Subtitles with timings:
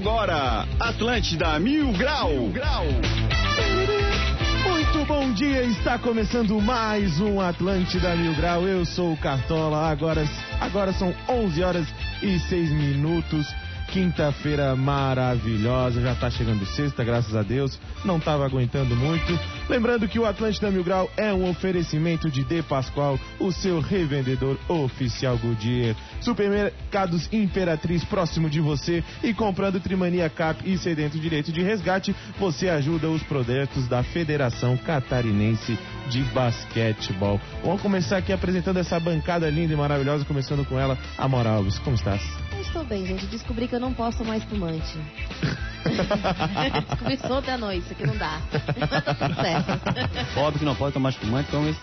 [0.00, 2.30] Agora, Atlântida Mil Grau.
[2.30, 2.86] Mil Grau.
[4.62, 8.66] Muito bom dia, está começando mais um Atlântida Mil Grau.
[8.66, 10.26] Eu sou o Cartola, agora,
[10.58, 11.86] agora são 11 horas
[12.22, 13.46] e 6 minutos.
[13.88, 17.78] Quinta-feira maravilhosa, já tá chegando sexta, graças a Deus.
[18.02, 19.38] Não tava aguentando muito.
[19.70, 24.58] Lembrando que o Atlântida Mil Grau é um oferecimento de De Pascoal, o seu revendedor
[24.68, 25.94] oficial Goodyear.
[26.20, 32.68] Supermercados Imperatriz próximo de você e comprando Trimania Cap e Sedento Direito de Resgate, você
[32.68, 35.78] ajuda os projetos da Federação Catarinense
[36.08, 37.40] de Basquetebol.
[37.62, 41.78] Vamos começar aqui apresentando essa bancada linda e maravilhosa, começando com ela, Amora Alves.
[41.78, 42.20] Como estás?
[42.52, 43.24] Eu estou bem, gente.
[43.26, 44.98] Descobri que eu não posso mais espumante.
[47.12, 48.40] Isso ontem à noite, isso aqui não dá.
[48.78, 50.38] Mas tá tudo certo.
[50.38, 51.80] Óbvio que não pode tomar espumante, então esse...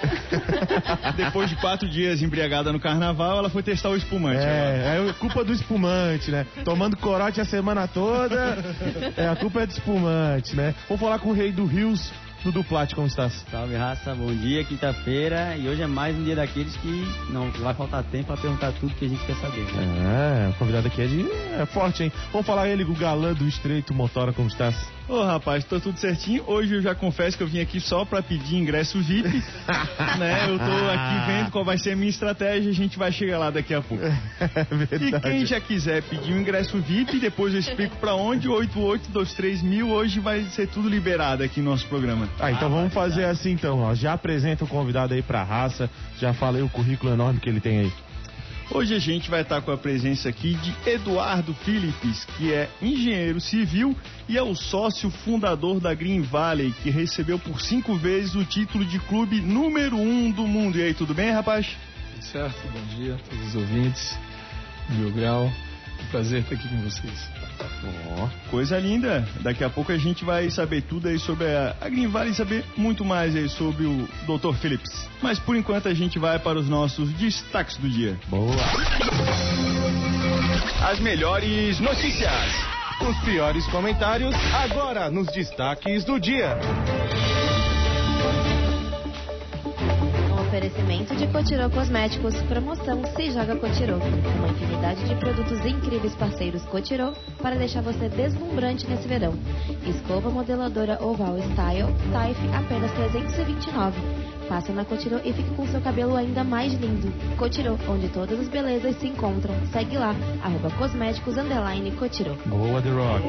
[1.16, 4.42] Depois de quatro dias embriagada no carnaval, ela foi testar o espumante.
[4.42, 6.46] É, é culpa do espumante, né?
[6.64, 8.58] Tomando corote a semana toda,
[9.16, 10.74] é, a culpa é do espumante, né?
[10.88, 12.10] Vamos falar com o rei do Rios,
[12.42, 13.44] Dudu Plat, como estás?
[13.50, 15.56] Salve raça, bom dia, quinta-feira.
[15.56, 18.94] E hoje é mais um dia daqueles que não vai faltar tempo pra perguntar tudo
[18.94, 19.64] que a gente quer saber.
[19.72, 20.46] Né?
[20.46, 22.12] É, o convidado aqui é, de, é forte, hein?
[22.32, 24.74] Vamos falar ele, o galã do Estreito Motora, como estás?
[25.10, 26.44] Ô rapaz, tô tudo certinho.
[26.46, 29.42] Hoje eu já confesso que eu vim aqui só pra pedir ingresso VIP.
[30.20, 30.46] né?
[30.48, 33.50] Eu tô aqui vendo qual vai ser a minha estratégia a gente vai chegar lá
[33.50, 34.04] daqui a pouco.
[34.40, 39.62] É E quem já quiser pedir um ingresso VIP, depois eu explico pra onde, 8823
[39.62, 42.28] mil, hoje vai ser tudo liberado aqui no nosso programa.
[42.38, 43.94] Ah, então vamos fazer assim então, ó.
[43.94, 47.80] Já apresenta o convidado aí pra raça, já falei o currículo enorme que ele tem
[47.80, 47.92] aí.
[48.72, 53.40] Hoje a gente vai estar com a presença aqui de Eduardo Philips, que é engenheiro
[53.40, 53.96] civil
[54.28, 58.84] e é o sócio fundador da Green Valley, que recebeu por cinco vezes o título
[58.84, 60.78] de clube número um do mundo.
[60.78, 61.76] E aí, tudo bem, rapaz?
[62.12, 62.68] Tudo certo?
[62.68, 64.16] Bom dia a todos os ouvintes.
[64.90, 65.50] Mil Grau.
[66.02, 67.28] Um prazer estar aqui com vocês.
[68.18, 69.26] Ó, coisa linda.
[69.40, 72.34] Daqui a pouco a gente vai saber tudo aí sobre a, a Green Valley e
[72.34, 74.54] saber muito mais aí sobre o Dr.
[74.60, 75.08] Phillips.
[75.22, 78.18] Mas por enquanto a gente vai para os nossos destaques do dia.
[78.28, 78.54] Boa.
[80.82, 82.70] As melhores notícias.
[83.00, 86.58] Os piores comentários agora nos destaques do dia.
[90.60, 92.34] Oferecimento de Cotirô Cosméticos.
[92.42, 93.96] Promoção Se Joga Cotirô.
[93.96, 99.32] Uma infinidade de produtos incríveis parceiros Cotirô para deixar você deslumbrante nesse verão.
[99.86, 103.98] Escova modeladora Oval Style, Taif apenas 329.
[104.50, 107.10] Passa na Cotirô e fique com seu cabelo ainda mais lindo.
[107.38, 109.54] Cotirô, onde todas as belezas se encontram.
[109.72, 112.34] Segue lá, arroba cosméticos, underline Cotirô.
[112.44, 113.24] Boa, The Rock.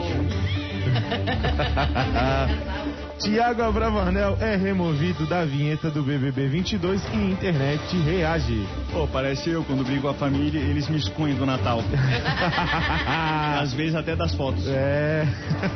[3.21, 8.67] Tiago Abravanel é removido da vinheta do BBB 22 e internet reage.
[8.91, 11.83] Pô, parece eu, quando brigo com a família, eles me excluem do Natal.
[13.61, 14.67] Às vezes até das fotos.
[14.67, 15.27] É.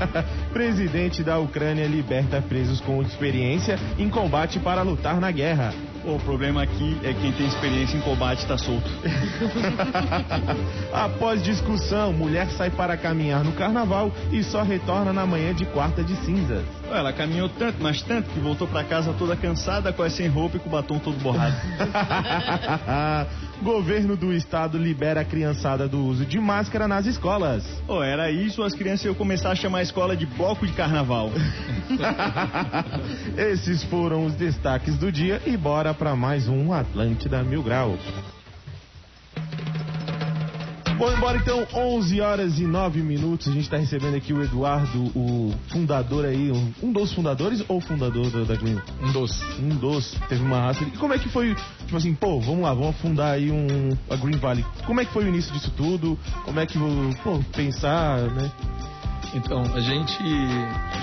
[0.51, 5.71] Presidente da Ucrânia liberta presos com experiência em combate para lutar na guerra.
[6.05, 8.87] O problema aqui é que quem tem experiência em combate tá solto.
[10.93, 16.03] Após discussão, mulher sai para caminhar no carnaval e só retorna na manhã de quarta
[16.03, 16.63] de cinzas.
[16.91, 20.59] Ela caminhou tanto, mas tanto, que voltou pra casa toda cansada, quase sem roupa e
[20.59, 21.55] com o batom todo borrado.
[23.61, 27.63] Governo do estado libera a criançada do uso de máscara nas escolas.
[27.87, 31.31] Pô, era isso, as crianças iam começar a chamar a escola de bloco de carnaval.
[33.37, 37.97] Esses foram os destaques do dia e bora para mais um Atlântida Mil Grau.
[40.97, 43.49] Bom, embora então, 11 horas e 9 minutos.
[43.49, 47.81] A gente está recebendo aqui o Eduardo, o fundador aí, um, um dos fundadores ou
[47.81, 48.79] fundador da, da Green?
[49.01, 49.43] Um doce.
[49.59, 50.85] Um dos, teve uma raça.
[50.85, 51.53] E como é que foi,
[51.85, 54.65] tipo assim, pô, vamos lá, vamos fundar aí um, a Green Valley.
[54.85, 56.17] Como é que foi o início disso tudo?
[56.45, 56.79] Como é que,
[57.21, 58.49] pô, pensar, né?
[59.33, 60.17] Então, a gente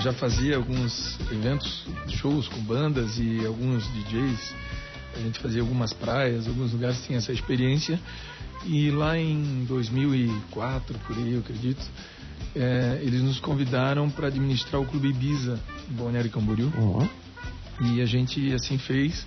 [0.01, 4.55] já fazia alguns eventos, shows com bandas e alguns DJs.
[5.15, 7.99] A gente fazia algumas praias, alguns lugares tinha essa experiência.
[8.65, 11.85] E lá em 2004, por aí eu acredito,
[12.55, 16.71] é, eles nos convidaram para administrar o Clube Ibiza em Balneário Camboriú.
[16.77, 17.05] Ó.
[17.85, 19.25] E a gente assim fez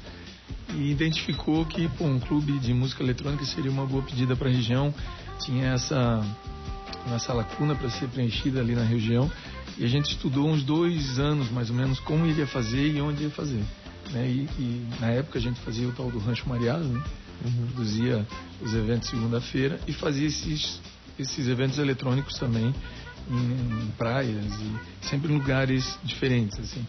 [0.74, 4.52] e identificou que pô, um clube de música eletrônica seria uma boa pedida para a
[4.52, 4.94] região.
[5.40, 6.24] Tinha essa,
[7.14, 9.30] essa lacuna para ser preenchida ali na região.
[9.76, 13.00] E a gente estudou uns dois anos mais ou menos como ele ia fazer e
[13.00, 13.62] onde ia fazer.
[14.12, 14.28] Né?
[14.28, 17.02] E, e na época a gente fazia o tal do Rancho Mariado, né?
[17.42, 18.26] Produzia
[18.60, 20.80] os eventos segunda-feira e fazia esses,
[21.18, 22.74] esses eventos eletrônicos também
[23.30, 26.86] em, em praias e sempre em lugares diferentes assim.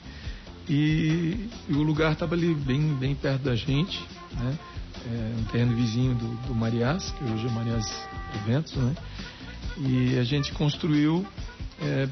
[0.70, 4.00] E, e o lugar estava ali bem, bem perto da gente,
[4.34, 4.58] né?
[5.10, 8.94] É, um terreno vizinho do, do Mariás, que hoje é Mariás Eventos, né?
[9.78, 11.26] E a gente construiu
[11.80, 12.10] é,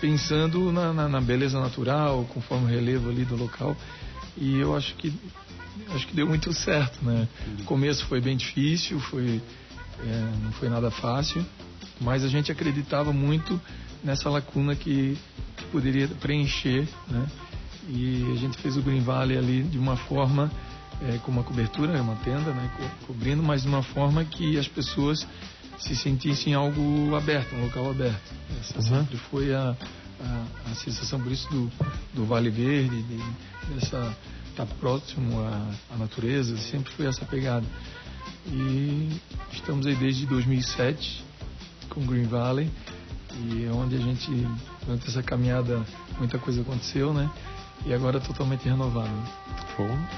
[0.00, 3.76] pensando na, na, na, beleza natural, conforme o relevo ali do local.
[4.36, 5.12] E eu acho que
[5.94, 7.28] acho que deu muito certo, né?
[7.60, 9.42] O começo foi bem difícil, foi
[10.00, 11.44] é, não foi nada fácil,
[12.00, 13.60] mas a gente acreditava muito
[14.04, 15.16] nessa lacuna que,
[15.56, 17.26] que poderia preencher, né?
[17.88, 20.50] E a gente fez o Green Valley ali de uma forma
[21.02, 24.66] é, com uma cobertura, uma tenda, né, co cobrindo, mas de uma forma que as
[24.66, 25.26] pessoas
[25.78, 28.32] se sentissem algo aberto, um local aberto.
[28.60, 29.00] Essa uhum.
[29.00, 29.76] sempre foi a,
[30.20, 31.70] a, a, sensação, por isso, do,
[32.14, 34.16] do Vale Verde, de, dessa
[34.56, 37.66] estar tá próximo à, à natureza, sempre foi essa pegada.
[38.46, 39.10] E
[39.52, 41.24] estamos aí desde 2007
[41.90, 42.70] com Green Valley
[43.34, 44.30] e é onde a gente,
[44.84, 45.84] durante essa caminhada,
[46.18, 47.30] muita coisa aconteceu, né?
[47.84, 49.10] E agora totalmente renovado.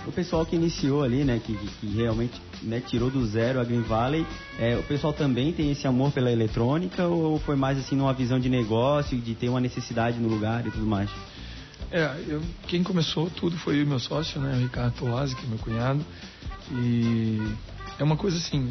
[0.07, 3.83] O pessoal que iniciou ali, né, que, que realmente né, tirou do zero a Green
[3.83, 4.25] Valley,
[4.57, 8.39] é, o pessoal também tem esse amor pela eletrônica ou foi mais assim numa visão
[8.39, 11.11] de negócio, de ter uma necessidade no lugar e tudo mais?
[11.91, 15.49] É, eu, quem começou tudo foi o meu sócio, né, o Ricardo Tolazzi, que é
[15.49, 16.05] meu cunhado,
[16.73, 17.39] e
[17.99, 18.71] é uma coisa assim,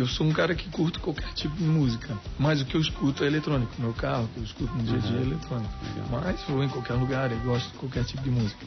[0.00, 3.22] eu sou um cara que curto qualquer tipo de música, mas o que eu escuto
[3.22, 3.72] é eletrônico.
[3.78, 5.72] Meu carro, que eu escuto no dia a dia é eletrônico.
[6.10, 8.66] Mas vou em qualquer lugar, eu gosto de qualquer tipo de música.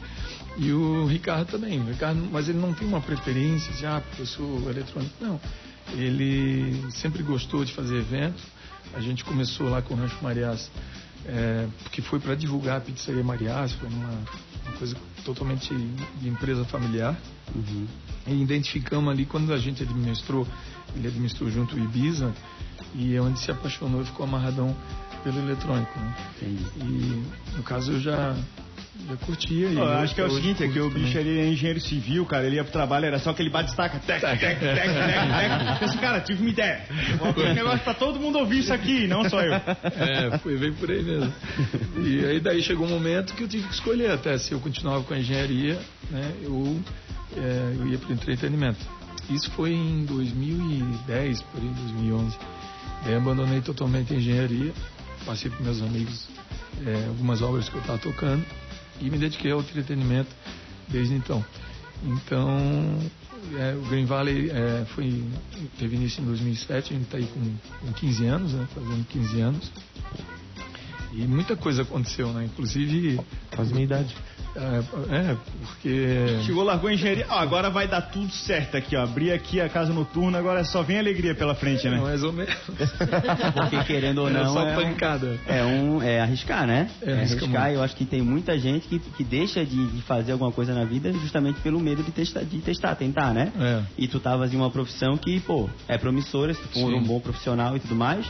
[0.56, 4.22] E o Ricardo também, o Ricardo, mas ele não tem uma preferência de, ah, porque
[4.22, 5.12] eu sou eletrônico.
[5.20, 5.40] Não.
[5.92, 8.40] Ele sempre gostou de fazer evento.
[8.94, 10.70] A gente começou lá com o Rancho Marias,
[11.26, 15.74] é, porque foi para divulgar a pizzaria Marias, foi uma, uma coisa totalmente
[16.20, 17.16] de empresa familiar.
[17.54, 17.86] Uhum.
[18.26, 20.46] E identificamos ali quando a gente administrou
[20.96, 22.32] ele administrou junto o Ibiza
[22.94, 24.74] e é onde se apaixonou e ficou amarradão
[25.22, 25.98] pelo eletrônico.
[25.98, 26.16] Né?
[26.42, 28.36] E no caso eu já
[29.08, 29.68] já curtia.
[29.68, 32.46] eu acho que é o seguinte, é que o bicho ele é engenheiro civil, cara,
[32.46, 36.20] ele ia pro trabalho, era só aquele bate-estaca, tec, tec, tec, tec, tec, Esse cara,
[36.20, 36.84] tive uma ideia.
[37.20, 39.54] Um negócio pra todo mundo ouvir isso aqui, não só eu.
[39.54, 41.32] É, foi bem por aí mesmo.
[42.04, 45.02] E aí daí chegou um momento que eu tive que escolher até se eu continuava
[45.04, 45.78] com a engenharia,
[46.10, 46.80] né, ou
[47.36, 48.78] é, eu ia pro entretenimento.
[49.28, 52.38] Isso foi em 2010, por aí, 2011.
[53.04, 54.72] Daí abandonei totalmente a engenharia,
[55.26, 56.28] passei para meus amigos
[56.86, 58.44] é, algumas obras que eu estava tocando
[59.00, 60.30] e me dediquei ao entretenimento
[60.88, 61.44] desde então.
[62.02, 63.00] Então,
[63.56, 65.24] é, o Green Valley é, foi,
[65.78, 69.40] teve início em 2007, a gente está aí com, com 15 anos, né, fazendo 15
[69.40, 69.72] anos.
[71.16, 72.44] E muita coisa aconteceu, né?
[72.44, 73.20] Inclusive.
[73.52, 74.14] Faz minha idade.
[74.56, 76.42] É, é, porque.
[76.44, 77.26] Chegou, largou a engenharia.
[77.28, 79.02] Ó, agora vai dar tudo certo aqui, ó.
[79.02, 81.98] Abri aqui a casa noturna, agora só vem alegria pela frente, né?
[81.98, 82.54] Mais ou menos.
[83.54, 84.42] Porque querendo ou é não.
[84.42, 85.38] É só pancada.
[85.46, 86.88] É, um, é arriscar, né?
[87.02, 87.72] É, é arriscar.
[87.72, 90.84] Eu acho que tem muita gente que, que deixa de, de, fazer alguma coisa na
[90.84, 93.52] vida justamente pelo medo de testar, de testar tentar, né?
[93.58, 93.82] É.
[93.98, 96.94] E tu tavas em uma profissão que, pô, é promissora, se tu for Sim.
[96.94, 98.24] um bom profissional e tudo mais.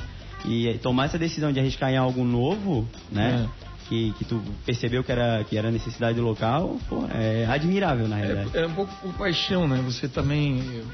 [0.46, 3.46] E tomar essa decisão de arriscar em algo novo, né?
[3.60, 8.16] É que, que tu percebeu que era, que era necessidade local, pô, é admirável na
[8.16, 8.50] realidade.
[8.54, 9.82] É, é um pouco por paixão, né?
[9.84, 10.58] Você também.
[10.58, 10.84] Eu,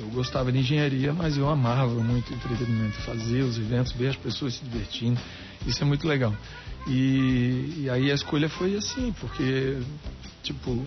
[0.00, 4.54] eu, gostava de engenharia, mas eu amava muito entretenimento, fazer os eventos, ver as pessoas
[4.54, 5.20] se divertindo.
[5.66, 6.34] Isso é muito legal.
[6.86, 9.78] E, e aí a escolha foi assim, porque,
[10.42, 10.84] tipo,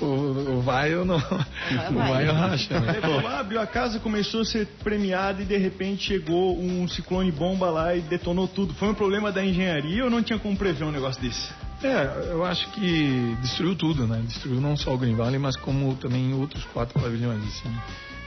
[0.00, 1.16] o, o vai ou não.
[1.16, 2.80] O vai ou racha.
[2.80, 3.00] Né?
[3.38, 7.94] abriu a casa, começou a ser premiado e de repente chegou um ciclone bomba lá
[7.94, 8.74] e detonou tudo.
[8.74, 11.48] Foi um problema da engenharia ou não tinha como prever um negócio desse?
[11.82, 14.22] É, eu acho que destruiu tudo, né?
[14.26, 17.74] Destruiu não só o Green Valley, mas como também outros quatro pavilhões, assim.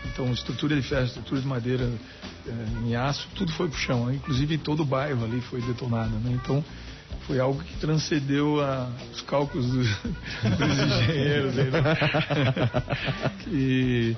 [0.06, 1.92] Então, estrutura de ferro, estrutura de madeira,
[2.48, 4.08] é, em aço, tudo foi pro chão.
[4.08, 4.16] Né?
[4.16, 6.32] Inclusive, todo o bairro ali foi detonado, né?
[6.44, 6.64] Então,
[7.28, 9.88] foi algo que transcendeu a, os cálculos dos,
[10.58, 11.58] dos engenheiros.
[11.58, 11.84] Aí, né?
[13.48, 14.18] e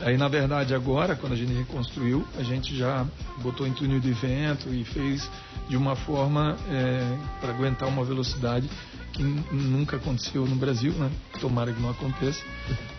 [0.00, 3.06] aí, na verdade, agora, quando a gente reconstruiu, a gente já
[3.38, 5.28] botou em túnel de vento e fez
[5.68, 8.68] de uma forma é, para aguentar uma velocidade
[9.12, 11.10] que nunca aconteceu no Brasil, né?
[11.40, 12.44] Tomara que não aconteça,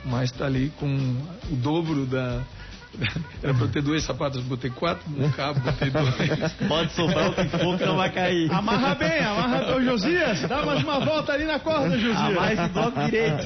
[0.03, 0.87] mas está ali com
[1.51, 2.43] o dobro da,
[3.43, 6.53] era pra eu ter dois sapatos, botei quatro, um cabo, botei dois.
[6.67, 8.51] Pode sobrar o que for que não vai cair.
[8.51, 9.75] Amarra bem, amarra.
[9.75, 12.17] Ô Josias, dá mais uma volta ali na corda, Josias.
[12.17, 13.45] Amarra esse bloco direito.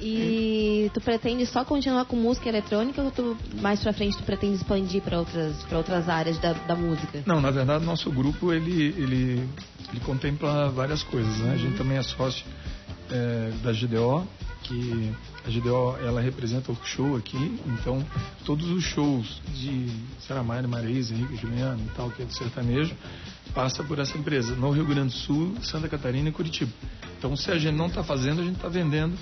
[0.00, 4.56] E tu pretende só continuar com música eletrônica ou tu mais pra frente tu pretende
[4.56, 7.22] expandir para outras, pra outras áreas da, da música?
[7.26, 9.48] Não, na verdade nosso grupo ele, ele,
[9.90, 11.52] ele contempla várias coisas, né?
[11.52, 12.44] A gente também é sócio
[13.10, 14.26] é, da GDO,
[14.64, 15.12] que
[15.48, 18.04] a GDO ela representa o show aqui, então
[18.44, 19.88] todos os shows de
[20.20, 22.94] Saramaia, Marisa, Henrique Juliano e tal, que é do sertanejo,
[23.54, 26.70] passa por essa empresa, no Rio Grande do Sul, Santa Catarina e Curitiba.
[27.18, 29.16] Então se a gente não está fazendo, a gente está vendendo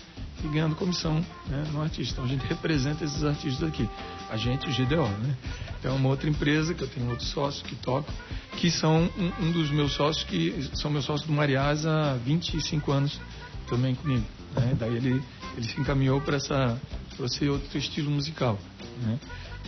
[0.44, 2.14] e ganhando comissão né, no artista.
[2.14, 3.88] Então a gente representa esses artistas aqui.
[4.28, 5.36] A gente, GDO, né?
[5.78, 8.12] Então é uma outra empresa que eu tenho outros sócios que tocam,
[8.56, 12.90] que são um, um dos meus sócios, que são meus sócios do Mariás há 25
[12.90, 13.20] anos
[13.68, 14.35] também comigo.
[14.56, 14.76] Né?
[14.78, 15.22] Daí ele,
[15.56, 18.58] ele se encaminhou para ser outro estilo musical.
[19.02, 19.18] Né?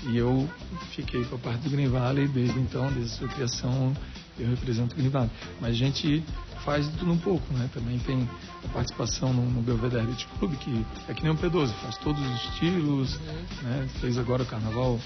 [0.04, 0.48] E eu
[0.92, 3.96] fiquei com a parte do Green Valley desde então, desde a sua criação,
[4.38, 5.30] eu represento o Green Valley.
[5.60, 6.22] Mas a gente
[6.64, 7.68] faz de tudo um pouco, né?
[7.72, 8.28] Também tem
[8.64, 12.20] a participação no, no Belvedere Beach Club, que é que nem o P12, faz todos
[12.24, 13.68] os estilos, uhum.
[13.68, 13.88] né?
[14.00, 15.00] Fez agora o carnaval,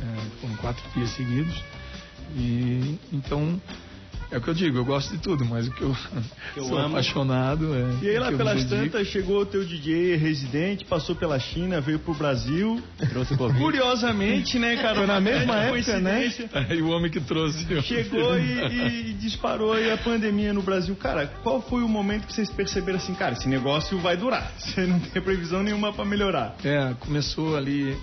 [0.00, 1.62] é, foram quatro dias seguidos.
[2.34, 3.60] E então
[4.32, 5.94] é o que eu digo, eu gosto de tudo, mas o que eu,
[6.56, 6.88] eu sou amo.
[6.88, 8.04] apaixonado é.
[8.04, 12.14] E aí lá pelas tantas chegou o teu DJ residente, passou pela China, veio pro
[12.14, 12.82] Brasil.
[13.10, 13.60] Trouxe Covid.
[13.60, 14.96] Curiosamente, né, cara?
[14.96, 16.32] Foi na mesma época, né?
[16.54, 17.66] É, e o homem que trouxe.
[17.82, 20.96] Chegou e, e, disparou aí a pandemia no Brasil.
[20.96, 24.50] Cara, qual foi o momento que vocês perceberam assim, cara, esse negócio vai durar?
[24.56, 26.56] Você não tem previsão nenhuma para melhorar.
[26.64, 27.94] É, começou ali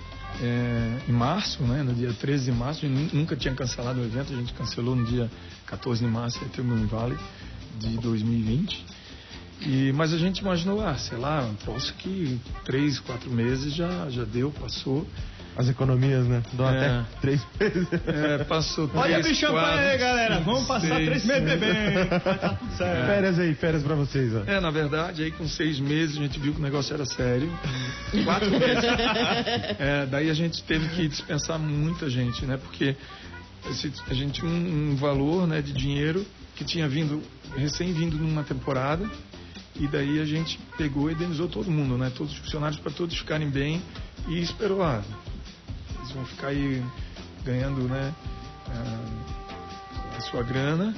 [0.42, 4.04] é, em março, né, no dia 13 de março, a gente nunca tinha cancelado o
[4.04, 5.30] evento, a gente cancelou no dia
[5.66, 7.18] 14 de março, até o Moon Valley
[7.78, 8.84] de 2020.
[9.62, 14.08] E, mas a gente imaginou, ah, sei lá, um troço que três, quatro meses já,
[14.08, 15.06] já deu, passou.
[15.56, 16.42] As economias, né?
[16.52, 16.76] Dão é.
[16.76, 17.88] até três meses.
[18.06, 20.40] É, passou três, Olha o champanhe aí, galera.
[20.40, 22.08] Vamos passar seis, três meses bebendo.
[22.08, 23.06] Tá tudo certo.
[23.06, 24.42] Férias aí, férias pra vocês, ó.
[24.46, 27.52] É, na verdade, aí com seis meses a gente viu que o negócio era sério.
[28.24, 28.84] Quatro meses.
[29.78, 32.56] É, daí a gente teve que dispensar muita gente, né?
[32.56, 32.94] Porque
[34.08, 37.22] a gente tinha um, um valor né, de dinheiro que tinha vindo,
[37.56, 39.08] recém-vindo numa temporada.
[39.76, 42.12] E daí a gente pegou e indenizou todo mundo, né?
[42.14, 43.80] Todos os funcionários para todos ficarem bem
[44.28, 45.02] e esperou, ah,
[46.10, 46.82] eles vão ficar aí
[47.44, 48.12] ganhando né,
[50.16, 50.94] a sua grana.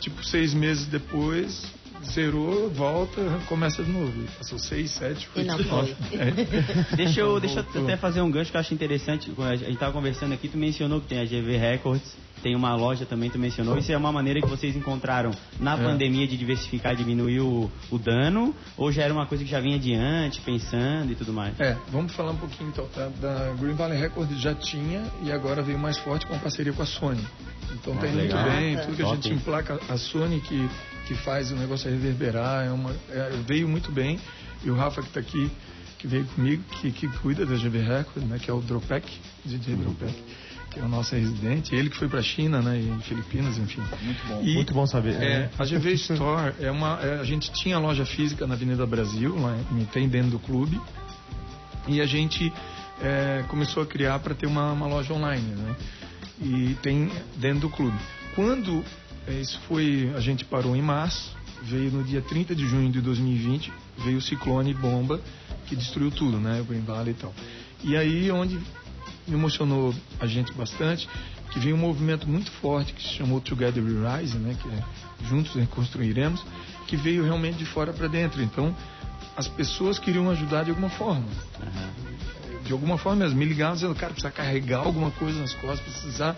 [0.00, 1.64] Tipo, seis meses depois,
[2.04, 4.12] zerou, volta, começa de novo.
[4.38, 5.44] Passou seis, sete, foi.
[5.44, 5.96] Não, foi.
[6.12, 6.96] É.
[6.96, 9.32] deixa eu, deixa eu até fazer um gancho que eu acho interessante.
[9.38, 13.04] A gente estava conversando aqui, tu mencionou que tem a GV Records tem uma loja
[13.04, 13.76] também, tu mencionou.
[13.76, 15.76] Isso é uma maneira que vocês encontraram na é.
[15.76, 18.54] pandemia de diversificar, diminuir o, o, dano?
[18.76, 21.58] Ou já era uma coisa que já vinha adiante, pensando e tudo mais?
[21.60, 22.86] É, vamos falar um pouquinho então.
[22.88, 23.08] Tá?
[23.20, 26.82] Da Green Valley Records já tinha e agora veio mais forte com a parceria com
[26.82, 27.24] a Sony.
[27.72, 28.42] Então ah, tem legal.
[28.42, 30.68] muito bem, tudo que a gente emplaca, a Sony que,
[31.06, 34.18] que faz o negócio reverberar, é uma, é, veio muito bem.
[34.64, 35.50] E o Rafa que está aqui,
[35.98, 39.06] que veio comigo, que, que cuida da GV Records, né, que é o Dropec,
[39.44, 39.76] DJ.
[39.76, 40.14] Dropec
[40.78, 43.82] que é o nosso residente, ele que foi para a China, né, em Filipinas, enfim.
[44.02, 45.14] Muito bom, e, muito bom saber.
[45.20, 49.36] É, a GV Store é uma, é, a gente tinha loja física na Avenida Brasil,
[49.36, 49.56] lá
[49.92, 50.80] tem dentro do clube,
[51.88, 52.52] e a gente
[53.02, 55.76] é, começou a criar para ter uma, uma, loja online, né,
[56.40, 57.98] e tem dentro do clube.
[58.36, 58.84] Quando
[59.26, 63.00] é, isso foi, a gente parou em março, veio no dia 30 de junho de
[63.00, 63.72] 2020,
[64.04, 65.20] veio o ciclone bomba
[65.66, 67.34] que destruiu tudo, né, o Green Valley e tal.
[67.82, 68.58] E aí onde
[69.32, 71.08] emocionou a gente bastante,
[71.50, 75.28] que veio um movimento muito forte que se chamou Together We Rise, né, que é
[75.28, 76.44] Juntos Reconstruiremos,
[76.86, 78.42] que veio realmente de fora para dentro.
[78.42, 78.74] Então,
[79.36, 81.26] as pessoas queriam ajudar de alguma forma.
[81.60, 82.62] Uhum.
[82.64, 83.38] De alguma forma mesmo.
[83.38, 86.36] Me ligavam dizendo, cara, precisa carregar alguma coisa nas costas, precisar.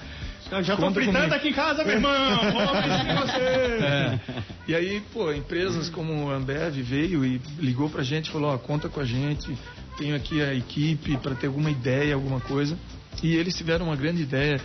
[0.50, 2.12] Eu já estou fritando aqui em casa, meu irmão!
[2.52, 3.38] Vamos você!
[3.38, 4.20] É.
[4.66, 8.58] E aí, pô, empresas como a Ambev veio e ligou pra gente e falou, ó,
[8.58, 9.56] conta com a gente,
[10.00, 12.76] tenho aqui a equipe para ter alguma ideia, alguma coisa.
[13.22, 14.58] E eles tiveram uma grande ideia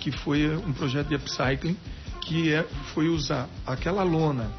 [0.00, 1.76] que foi um projeto de upcycling,
[2.22, 4.50] que é, foi usar aquela lona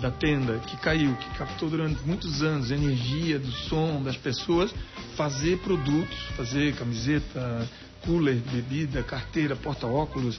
[0.00, 4.72] da tenda que caiu, que captou durante muitos anos energia do som das pessoas,
[5.16, 7.68] fazer produtos, fazer camiseta,
[8.04, 10.38] cooler, bebida, carteira, porta-óculos,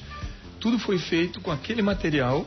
[0.59, 2.45] tudo foi feito com aquele material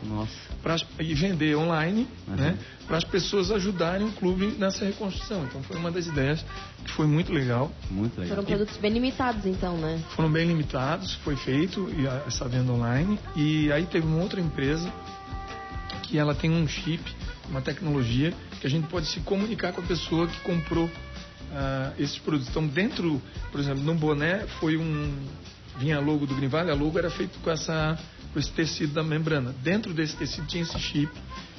[0.62, 2.36] pra, e vender online, uhum.
[2.36, 2.58] né?
[2.86, 5.44] Para as pessoas ajudarem o clube nessa reconstrução.
[5.44, 6.44] Então foi uma das ideias
[6.84, 7.70] que foi muito legal.
[7.90, 8.36] Muito legal.
[8.36, 10.02] Foram produtos bem limitados, então, né?
[10.10, 11.88] Foram bem limitados, foi feito
[12.26, 13.18] essa venda online.
[13.36, 14.92] E aí teve uma outra empresa
[16.02, 17.02] que ela tem um chip,
[17.48, 22.18] uma tecnologia que a gente pode se comunicar com a pessoa que comprou uh, esses
[22.18, 22.48] produtos.
[22.48, 25.14] Então dentro, por exemplo, no boné foi um
[25.80, 27.98] vinha a logo do Green Valley, a logo era feita com, essa,
[28.32, 29.54] com esse tecido da membrana.
[29.62, 31.10] Dentro desse tecido tinha esse chip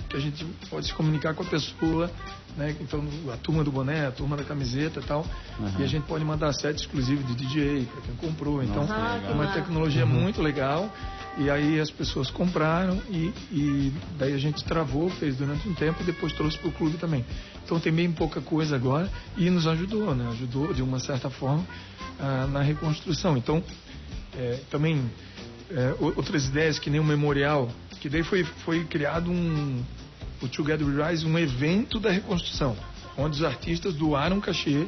[0.07, 2.11] que a gente pode se comunicar com a pessoa,
[2.57, 2.75] né?
[2.81, 5.25] Então a turma do boné, a turma da camiseta e tal.
[5.57, 5.79] Uhum.
[5.79, 8.61] E a gente pode mandar set exclusivo de DJ para quem comprou.
[8.61, 10.11] Então Nossa, é uma tecnologia uhum.
[10.11, 10.91] muito legal.
[11.37, 16.01] E aí as pessoas compraram e, e daí a gente travou, fez durante um tempo
[16.01, 17.25] e depois trouxe para o clube também.
[17.63, 20.27] Então tem bem pouca coisa agora e nos ajudou, né?
[20.31, 21.65] Ajudou de uma certa forma
[22.19, 23.37] ah, na reconstrução.
[23.37, 23.63] Então
[24.37, 25.09] é, também
[25.69, 27.69] é, outras ideias que nem o memorial,
[27.99, 29.83] que daí foi, foi criado um
[30.41, 32.75] o Together We Rise, um evento da reconstrução.
[33.17, 34.87] onde os artistas doaram cachê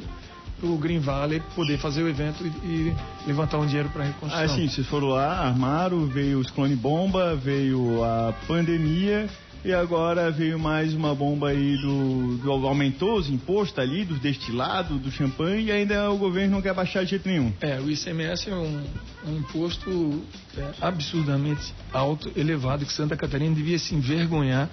[0.62, 2.94] o Green Valley poder fazer o evento e, e
[3.26, 4.44] levantar um dinheiro para reconstrução.
[4.44, 9.28] Ah, sim, vocês foram lá, armaram, veio os clone bomba, veio a pandemia
[9.64, 15.00] e agora veio mais uma bomba aí do, do aumentou os impostos ali, dos destilados,
[15.00, 17.50] do champanhe e ainda o governo não quer baixar de jeito nenhum.
[17.60, 18.84] É, o ICMS é um,
[19.26, 20.22] um imposto
[20.58, 24.68] é, absurdamente alto, elevado, que Santa Catarina devia se envergonhar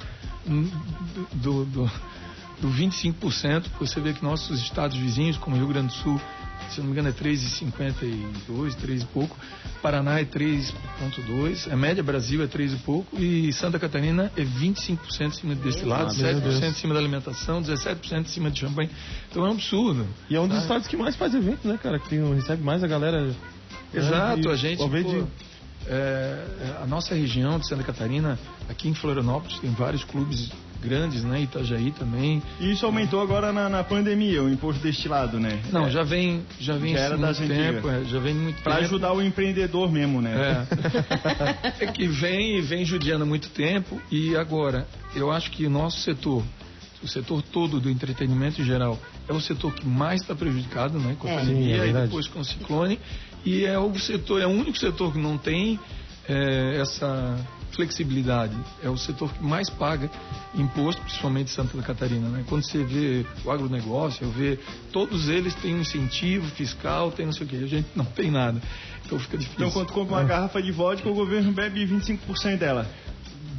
[1.34, 1.92] do, do
[2.62, 6.22] do 25%, você vê que nossos estados vizinhos, como Rio Grande do Sul,
[6.72, 9.38] se não me engano é 3,52, 3 e pouco,
[9.82, 14.98] Paraná é 3,2, a média Brasil é 3 e pouco e Santa Catarina é 25%
[15.22, 18.90] em cima de destilado, ah, 7% em cima da alimentação, 17% em cima de champanhe.
[19.30, 20.08] Então é um absurdo.
[20.30, 20.64] E é um dos tá?
[20.64, 22.00] estados que mais faz evento, né, cara?
[22.00, 23.26] Que tem, recebe mais a galera.
[23.26, 23.36] Né,
[23.94, 24.78] Exato, a gente.
[24.78, 25.26] Pô, de...
[25.88, 30.52] é, a nossa região de Santa Catarina, aqui em Florianópolis, tem vários clubes
[30.82, 31.42] grandes, né?
[31.42, 32.42] Itajaí também.
[32.60, 35.62] E isso aumentou agora na, na pandemia, o imposto destilado, né?
[35.72, 35.92] Não, é.
[35.92, 38.86] já vem, já vem já era muito tempo, é, já vem muito pra tempo.
[38.86, 40.66] ajudar o empreendedor mesmo, né?
[41.80, 41.86] É.
[41.86, 45.70] é que vem e vem judiando há muito tempo e agora, eu acho que o
[45.70, 46.44] nosso setor,
[47.04, 51.16] o setor todo do entretenimento em geral, é o setor que mais está prejudicado, né?
[51.20, 51.40] Com a é.
[51.40, 53.00] pandemia é e depois com o ciclone.
[53.44, 55.80] E é o setor, é o único setor que não tem
[56.32, 57.38] é, essa
[57.72, 58.56] flexibilidade.
[58.82, 60.10] É o setor que mais paga
[60.56, 62.28] imposto, principalmente Santa Catarina.
[62.30, 62.44] Né?
[62.48, 64.60] Quando você vê o agronegócio, vê
[64.92, 67.58] todos eles têm um incentivo fiscal, tem não sei o quê.
[67.58, 68.62] A gente não tem nada.
[69.06, 69.66] Então fica difícil.
[69.66, 70.26] Então quando compra uma é.
[70.26, 72.88] garrafa de vodka, o governo bebe 25% dela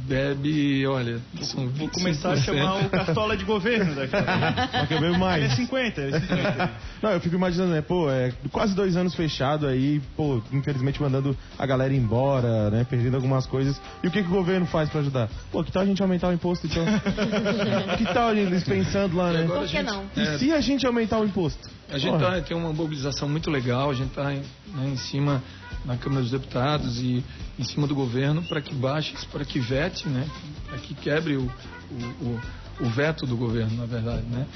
[0.07, 4.13] bebe, olha, são Vou começar a chamar o Cartola de governo daqui.
[4.87, 5.43] Que eu bebo mais.
[5.43, 6.71] É 50, é 50.
[7.01, 11.35] Não, eu fico imaginando, né, pô, é quase dois anos fechado aí, pô, infelizmente mandando
[11.57, 13.79] a galera embora, né, perdendo algumas coisas.
[14.03, 15.29] E o que, que o governo faz pra ajudar?
[15.51, 16.85] Pô, que tal a gente aumentar o imposto então?
[17.97, 19.45] que tal eles pensando lá, né?
[19.45, 20.05] Por que gente, não?
[20.15, 21.69] E se a gente aumentar o imposto?
[21.93, 24.43] A gente tá, tem uma mobilização muito legal, a gente tá né,
[24.83, 25.43] em cima
[25.85, 27.23] na Câmara dos Deputados e
[27.59, 30.27] em cima do governo para que baixe, para que vete, né?
[30.67, 31.43] Para que quebre o,
[31.91, 32.39] o,
[32.79, 34.47] o, veto do governo, na verdade, né?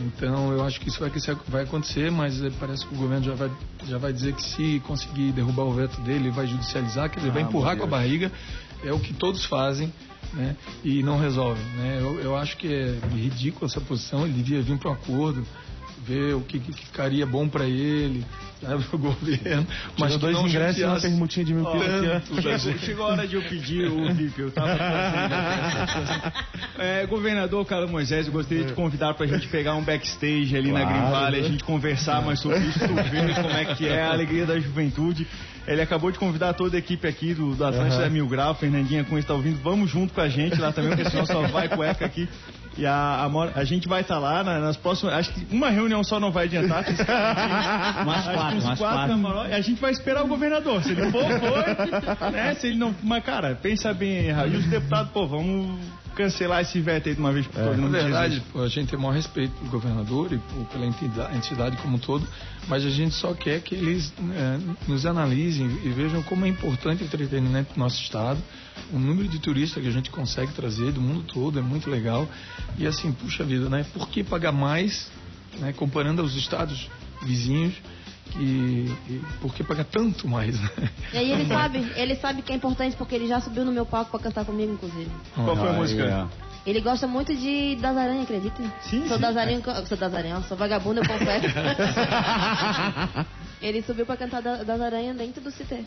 [0.00, 1.10] Então eu acho que isso vai,
[1.48, 3.50] vai acontecer, mas parece que o governo já vai,
[3.88, 7.34] já vai dizer que se conseguir derrubar o veto dele, vai judicializar, quer dizer, ah,
[7.34, 8.30] vai empurrar com a barriga.
[8.84, 9.90] É o que todos fazem.
[10.34, 10.56] Né?
[10.82, 11.62] E não resolve.
[11.76, 11.98] Né?
[12.00, 14.24] Eu, eu acho que é ridículo essa posição.
[14.24, 15.46] Ele devia vir para um acordo
[16.06, 18.24] ver o que, que ficaria bom para ele,
[18.60, 19.66] sabe, o governo.
[19.98, 22.80] Mas dois ingressos e uma permutinha de mil quilos.
[22.80, 24.72] Chegou a hora de eu pedir o VIP, eu tava
[26.78, 30.70] é, Governador Carlos Moisés, eu gostaria de convidar para a gente pegar um backstage ali
[30.70, 34.02] claro, na Green Valley, a gente conversar mais sobre isso, ver como é que é
[34.02, 35.26] a alegria da juventude.
[35.66, 38.10] Ele acabou de convidar toda a equipe aqui do, do Atlântida uhum.
[38.10, 41.24] Mil Grau, Fernandinha Cunha está ouvindo, vamos junto com a gente lá também, porque senão
[41.24, 42.28] só vai cueca aqui.
[42.76, 45.14] E a, a, a gente vai estar tá lá nas próximas.
[45.14, 46.84] Acho que uma reunião só não vai adiantar.
[48.02, 49.20] umas quatro, umas quatro.
[49.20, 49.50] quatro.
[49.50, 50.82] E a gente vai esperar o governador.
[50.82, 52.30] Se ele for, foi.
[52.30, 52.54] Né?
[52.54, 52.94] Se ele não.
[53.02, 55.78] Mas, cara, pensa bem, E os deputados, pô, vamos
[56.12, 57.78] cancelar esse veto aí de uma vez por todas.
[57.78, 61.76] É, na verdade, a gente tem o maior respeito pelo governador e pela entidade, entidade,
[61.78, 62.26] como um todo,
[62.68, 67.02] mas a gente só quer que eles é, nos analisem e vejam como é importante
[67.02, 68.40] o entretenimento no nosso estado,
[68.92, 72.28] o número de turistas que a gente consegue trazer do mundo todo é muito legal.
[72.78, 73.84] E assim, puxa vida, né?
[73.92, 75.10] Por que pagar mais,
[75.58, 76.88] né, comparando aos estados
[77.22, 77.74] vizinhos?
[78.32, 80.90] Que por que pagar tanto mais, né?
[81.12, 83.86] E aí ele sabe, ele sabe que é importante porque ele já subiu no meu
[83.86, 85.10] palco para cantar comigo, inclusive.
[85.34, 86.02] Qual foi a música?
[86.02, 86.52] É.
[86.64, 88.62] Ele gosta muito de das aranhas, acredita?
[88.82, 89.22] Sim, sou sim.
[89.22, 91.46] Das aranhas, sou das aranhas, sou vagabundo, eu confesso.
[93.60, 95.84] ele subiu para cantar das aranhas dentro do CT.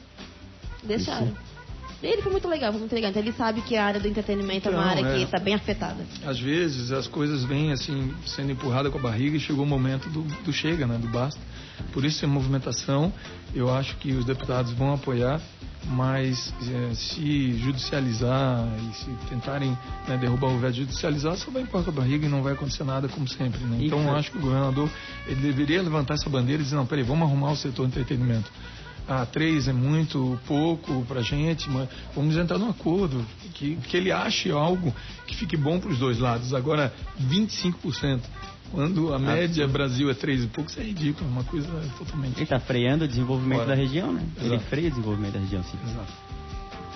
[0.84, 1.28] Deixaram.
[1.28, 1.56] Isso.
[2.04, 3.10] Ele foi muito legal, foi muito legal.
[3.10, 5.16] Então ele sabe que a área do entretenimento então, é uma área é.
[5.16, 6.06] que está bem afetada.
[6.26, 10.10] Às vezes as coisas vêm assim, sendo empurradas com a barriga e chegou o momento
[10.10, 10.98] do, do chega, né?
[10.98, 11.40] Do basta.
[11.94, 13.12] Por isso a movimentação,
[13.54, 15.42] eu acho que os deputados vão apoiar,
[15.86, 21.84] mas é, se judicializar e se tentarem né, derrubar o veto judicializar, só vai empurrar
[21.84, 23.60] com a barriga e não vai acontecer nada como sempre.
[23.66, 23.80] Né?
[23.82, 24.90] Então eu acho que o governador
[25.28, 28.52] ele deveria levantar essa bandeira e dizer, não, peraí, vamos arrumar o setor de entretenimento
[29.08, 34.12] ah, três é muito pouco para gente, mas vamos entrar num acordo que, que ele
[34.12, 34.94] ache algo
[35.28, 36.54] que fique bom para os dois lados.
[36.54, 38.22] Agora, 25%.
[38.72, 42.36] Quando a média Brasil é três e pouco, isso é ridículo, é uma coisa totalmente.
[42.36, 43.70] Ele está freando o desenvolvimento Fora.
[43.70, 44.24] da região, né?
[44.38, 44.54] Exato.
[44.54, 45.78] Ele freia o desenvolvimento da região, sim.
[45.88, 46.14] Exato.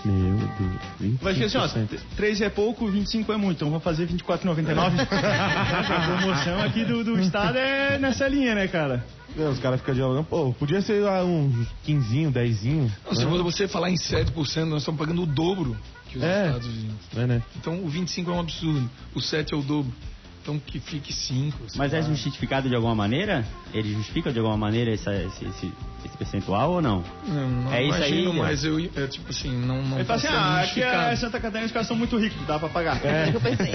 [0.05, 0.81] Meu Deus.
[1.01, 1.19] 25%.
[1.21, 3.57] Vai ser assim, ó, 3 é pouco, 25 é muito.
[3.57, 5.07] Então vamos fazer 24,99.
[5.09, 9.03] a promoção aqui do, do estado é nessa linha, né, cara?
[9.37, 12.63] É, os caras ficam dialogando, pô, podia ser lá uns 15, 10.
[12.63, 12.91] Né?
[13.13, 14.33] Se você falar em 7%,
[14.65, 15.77] nós estamos pagando o dobro
[16.09, 16.47] que os é.
[16.47, 16.95] Estados Unidos.
[17.15, 17.43] É, né?
[17.57, 19.91] Então o 25 é um absurdo, o 7 é o dobro.
[20.41, 21.57] Então que fique 5.
[21.75, 23.45] Mas é justificado de alguma maneira?
[23.73, 25.73] Ele justifica de alguma maneira esse, esse, esse,
[26.03, 27.03] esse percentual ou não?
[27.27, 28.33] Não, não é isso aí.
[28.33, 29.83] Mas eu, eu, tipo assim, não.
[29.83, 32.57] não Ele fala assim: ah, aqui é Santa Catarina, os caras são muito ricos, dá
[32.57, 33.05] pra pagar.
[33.05, 33.71] É, é eu pensei.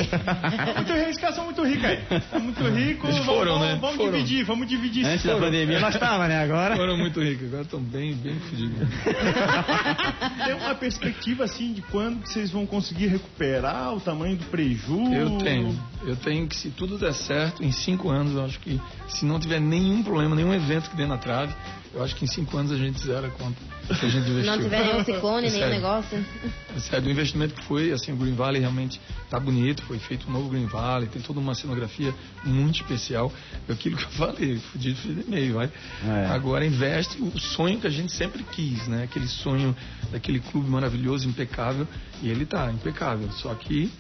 [0.75, 2.01] muito rico, os caras são muito ricos aí.
[2.41, 3.79] Muito ricos, Eles foram, vamos, né?
[3.81, 4.13] vamos foram.
[4.13, 5.07] dividir, vamos dividir.
[5.07, 6.43] Antes da pandemia nós tava, né?
[6.43, 6.77] Agora.
[6.77, 8.89] Foram muito ricos, agora estão bem, bem fodidos.
[10.45, 15.15] Tem uma perspectiva assim de quando vocês vão conseguir recuperar o tamanho do prejuízo?
[15.15, 15.79] Eu tenho.
[16.07, 19.41] Eu tenho que, se tudo der certo, em cinco anos, eu acho que se não
[19.41, 21.55] tiver nenhum problema, nenhum evento que dê na trave,
[21.95, 24.51] eu acho que em cinco anos a gente zera a conta que a gente investiu.
[24.51, 26.27] Não tiver nenhum ciclone, É nenhum negócio.
[26.75, 30.29] É sério, o investimento que foi, assim, o Green Valley realmente tá bonito, foi feito
[30.29, 32.13] um novo Green Valley, tem toda uma cenografia
[32.45, 33.33] muito especial.
[33.69, 35.71] Aquilo que eu falei, fudido, fudido e meio, vai.
[36.05, 36.27] É.
[36.27, 39.05] Agora investe o sonho que a gente sempre quis, né?
[39.05, 39.77] Aquele sonho
[40.11, 41.87] daquele clube maravilhoso, impecável,
[42.23, 43.31] e ele tá impecável.
[43.33, 43.91] Só que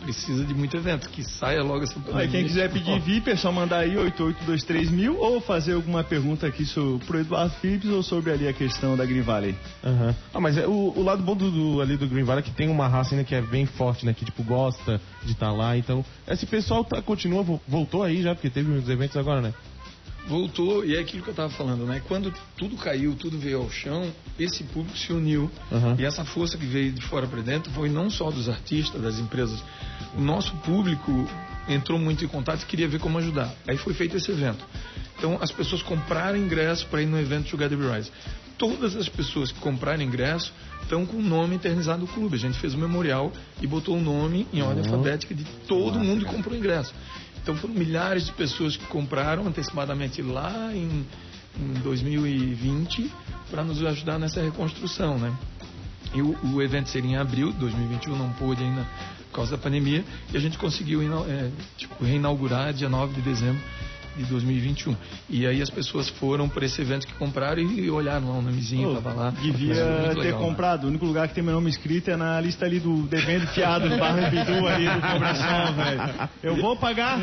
[0.00, 2.28] precisa de muito evento, que saia logo essa Aí, pandemia.
[2.28, 6.64] quem quiser pedir VIP é só mandar aí 8823 mil ou fazer alguma pergunta aqui
[6.64, 9.54] sobre, pro Eduardo Phillips ou sobre ali a questão da Green Valley.
[9.84, 10.14] Aham.
[10.34, 12.50] Ah, mas é, o, o lado bom do, do- ali do Green Valley é que
[12.52, 14.14] tem uma raça ainda que é bem forte, né?
[14.14, 15.76] Que tipo gosta de estar lá.
[15.76, 19.52] Então, esse pessoal tá, continua, vo- voltou aí já, porque teve uns eventos agora, né?
[20.30, 22.00] Voltou e é aquilo que eu estava falando, né?
[22.06, 25.96] Quando tudo caiu, tudo veio ao chão, esse público se uniu Uhum.
[25.98, 29.18] e essa força que veio de fora para dentro foi não só dos artistas, das
[29.18, 29.62] empresas,
[30.16, 31.28] o nosso público
[31.68, 33.52] entrou muito em contato e queria ver como ajudar.
[33.68, 34.64] Aí foi feito esse evento.
[35.18, 38.10] Então as pessoas compraram ingresso para ir no evento Together We Rise.
[38.56, 42.36] Todas as pessoas que compraram ingresso estão com o nome eternizado do clube.
[42.36, 46.24] A gente fez um memorial e botou o nome em ordem alfabética de todo mundo
[46.26, 46.92] que comprou ingresso.
[47.42, 51.06] Então foram milhares de pessoas que compraram antecipadamente lá em,
[51.58, 53.10] em 2020
[53.50, 55.32] para nos ajudar nessa reconstrução, né?
[56.14, 58.86] E o, o evento seria em abril de 2021, não pôde ainda
[59.30, 63.62] por causa da pandemia, e a gente conseguiu é, tipo, reinaugurar dia 9 de dezembro
[64.22, 64.96] de 2021.
[65.28, 68.94] E aí as pessoas foram para esse evento que compraram e olharam lá o nomezinho,
[68.94, 69.30] tava lá.
[69.30, 70.46] Devia ter legal, né?
[70.46, 70.84] comprado.
[70.84, 73.88] O único lugar que tem meu nome escrito é na lista ali do devendo fiado
[73.88, 76.30] do Barra Bidu ali do Cobração, velho.
[76.42, 77.18] Eu vou pagar.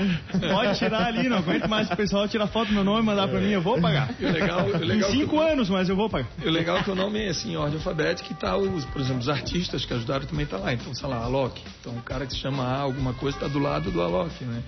[0.50, 3.28] Pode tirar ali, não aguento mais o pessoal tirar foto do meu nome e mandar
[3.28, 4.14] pra mim, eu vou pagar.
[4.20, 6.28] E o legal, o legal Em cinco anos, mas eu vou pagar.
[6.44, 9.02] O legal é que o nome é assim, em ordem alfabética e tá os, por
[9.02, 10.74] exemplo, os artistas que ajudaram também tá lá.
[10.74, 11.62] Então, sei lá, Alok.
[11.80, 14.62] Então o cara que se chama A alguma coisa tá do lado do Alok, né?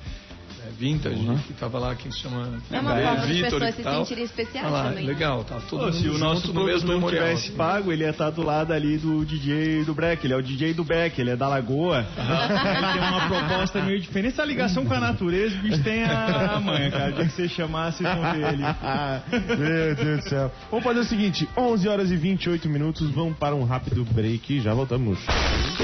[0.69, 3.75] É, Vintage, que tava lá, quem se chama É uma é, forma das Vitor pessoas
[3.75, 5.05] se sentirem especiais Tá lá, também.
[5.05, 7.25] Legal, tá todo Pô, mundo se o nosso no mesmo memorial.
[7.25, 10.23] tivesse pago, ele ia estar do lado ali do DJ do Breck.
[10.25, 12.05] Ele é o DJ do Beck, ele é da Lagoa.
[12.17, 14.34] ele tem uma proposta meio diferente.
[14.34, 17.12] Essa ligação com a natureza, o bicho tem a, a manha, cara.
[17.12, 18.63] Dia que você chamar, vocês vão ver ele.
[19.58, 20.51] Meu Deus do céu.
[20.69, 23.10] Vamos fazer o seguinte: 11 horas e 28 minutos.
[23.12, 25.19] Vamos para um rápido break e já voltamos.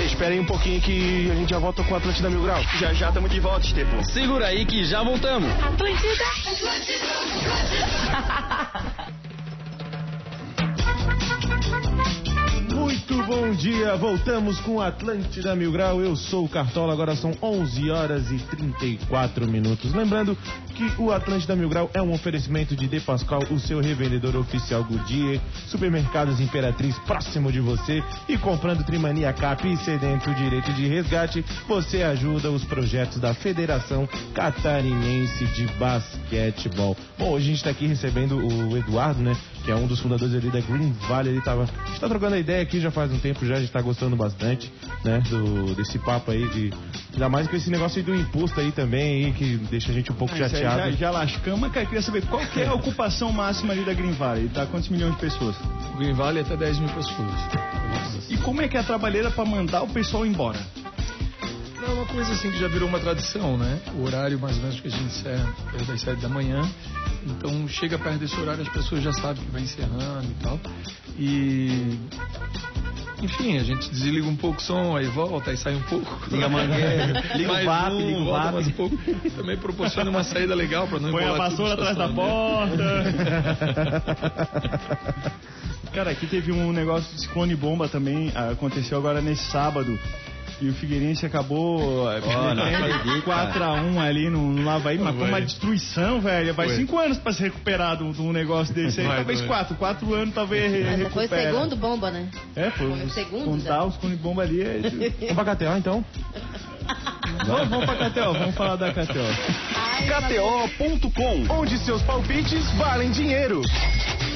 [0.05, 2.61] Espera aí um pouquinho que a gente já volta com o Atlântida Mil Grau.
[2.79, 4.03] Já já estamos de volta, Estepo.
[4.05, 5.49] Segura aí que já voltamos.
[12.95, 15.99] Muito bom dia, voltamos com Atlântida Mil Grau.
[15.99, 19.93] Eu sou o Cartola, agora são 11 horas e 34 minutos.
[19.93, 20.35] Lembrando
[20.73, 24.81] que o Atlântida Mil Grau é um oferecimento de De Pascal, o seu revendedor oficial
[24.85, 31.43] Goodyear, supermercados Imperatriz próximo de você e comprando Trimania Cap e sedento direito de resgate,
[31.67, 36.95] você ajuda os projetos da Federação Catarinense de Basquetebol.
[37.19, 39.35] Bom, hoje a gente está aqui recebendo o Eduardo, né?
[39.65, 41.33] Que é um dos fundadores ali da Green Valley.
[41.33, 41.63] Ele tava.
[41.63, 43.81] A gente tá trocando a ideia aqui já faz um tempo já, a gente tá
[43.81, 44.71] gostando bastante,
[45.03, 45.19] né?
[45.29, 46.73] Do, desse papo aí de.
[47.13, 50.11] Ainda mais com esse negócio aí do imposto aí também, aí, que deixa a gente
[50.11, 50.91] um pouco aí chateado.
[50.91, 53.83] já, já lascamos, mas cara, eu queria saber qual que é a ocupação máxima ali
[53.83, 54.49] da Green Valley?
[54.49, 55.55] Tá quantos milhões de pessoas?
[55.97, 57.31] Green Valley é até 10 mil pessoas.
[58.29, 60.59] E como é que é a trabalheira pra mandar o pessoal embora?
[61.83, 63.79] É uma coisa assim que já virou uma tradição, né?
[63.95, 66.61] O horário mais ou menos que a gente encerra é das 7 da manhã.
[67.25, 70.59] Então chega perto desse horário as pessoas já sabem que vai encerrando e tal.
[71.17, 71.99] E
[73.21, 76.29] enfim, a gente desliga um pouco o som, aí volta, aí sai um pouco.
[76.29, 78.53] Liga a mangueira, liga o mais VAP, um, liga o VAP.
[78.53, 78.97] mais um pouco.
[79.35, 82.83] Também proporciona uma saída legal para não Põe a vassoura atrás da porta.
[85.93, 89.97] Cara, aqui teve um negócio de ciclone bomba também, ah, aconteceu agora nesse sábado.
[90.61, 96.21] E o Figueirense acabou eh, não acredito, 4x1 ali no, Lavaí, mas foi uma destruição,
[96.21, 96.53] velho.
[96.53, 96.75] Vai Foi.
[96.77, 99.07] 5 anos pra se recuperar de um- negócio desse aí.
[99.07, 99.47] Vai, Talvez vai.
[99.49, 101.51] 4, 4 anos talvez Mas foi o recupera.
[101.53, 102.29] segundo bomba, né?
[102.55, 103.83] É, foi Foi o segundo Contar já.
[103.83, 104.79] os ciclone bomba ali é...
[105.33, 106.05] Vamos pra KTO então?
[107.45, 109.25] vamos, vamos pra KTO, vamos falar da KTO.
[110.07, 113.61] KTO.com, onde seus palpites valem dinheiro.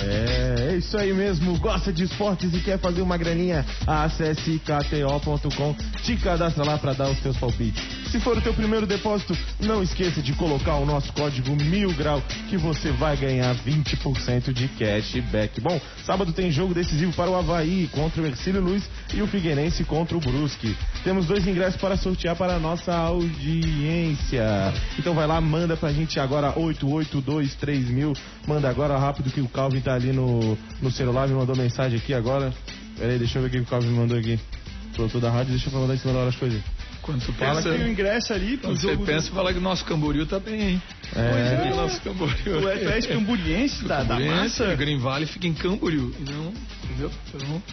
[0.01, 1.57] É, é isso aí mesmo.
[1.59, 3.65] Gosta de esportes e quer fazer uma graninha?
[3.85, 7.83] Acesse kto.com, te cadastra lá pra dar os seus palpites.
[8.11, 12.19] Se for o teu primeiro depósito, não esqueça de colocar o nosso código mil grau
[12.49, 15.61] que você vai ganhar 20% de cashback.
[15.61, 19.83] Bom, sábado tem jogo decisivo para o Havaí contra o Ercílio Luiz e o Figueirense
[19.83, 20.75] contra o Brusque.
[21.03, 24.43] Temos dois ingressos para sortear para a nossa audiência.
[24.97, 28.13] Então vai lá, manda pra gente agora 8823 mil.
[28.47, 32.15] Manda agora rápido que o Calvin tá ali no, no celular, me mandou mensagem aqui
[32.15, 32.51] agora.
[32.97, 34.39] Peraí, deixa eu ver o que o Calvin mandou aqui.
[34.95, 36.59] Produtor da rádio, deixa eu mandar em cima da hora as coisas.
[37.09, 39.03] Quando tu fala que tem o ingresso ali pro jogo.
[39.03, 39.35] você pensa, do...
[39.35, 40.81] fala que o nosso Camboriú tá bem, hein?
[41.15, 41.29] É.
[41.31, 42.59] Pois é, o nosso Camboriú.
[42.59, 44.73] O EFS Camburiense da, da Camboriense, massa.
[44.75, 46.13] o Green Valley fica em Camboriú.
[46.19, 47.11] Não, entendeu?
[47.33, 47.63] Então,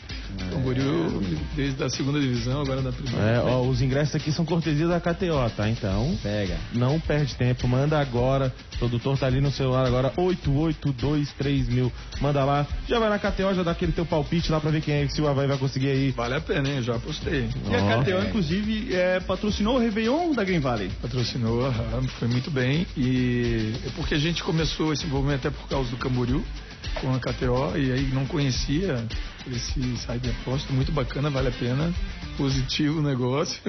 [0.50, 1.22] Camboriú,
[1.54, 3.26] desde a segunda divisão, agora da primeira.
[3.26, 5.68] É, ó, os ingressos aqui são cortesia da KTO, tá?
[5.68, 6.56] Então, Pega.
[6.72, 8.52] não perde tempo, manda agora.
[8.74, 11.92] O produtor tá ali no celular agora, 8823 mil.
[12.20, 14.94] Manda lá, já vai na KTO, já dá aquele teu palpite lá pra ver quem
[14.94, 16.10] é, se o Havaí vai conseguir aí.
[16.10, 16.82] Vale a pena, hein?
[16.82, 17.48] Já apostei.
[17.70, 18.02] E a.
[18.02, 20.90] KTO, inclusive, é, patrocinou o Réveillon da Green Valley.
[21.00, 22.86] Patrocinou, aham, foi muito bem.
[22.96, 26.44] E é porque a gente começou esse envolvimento até por causa do Camboriú
[27.00, 29.04] com a KTO e aí não conhecia
[29.50, 31.92] esse site de aposta, muito bacana, vale a pena.
[32.37, 33.61] Positivo o negócio.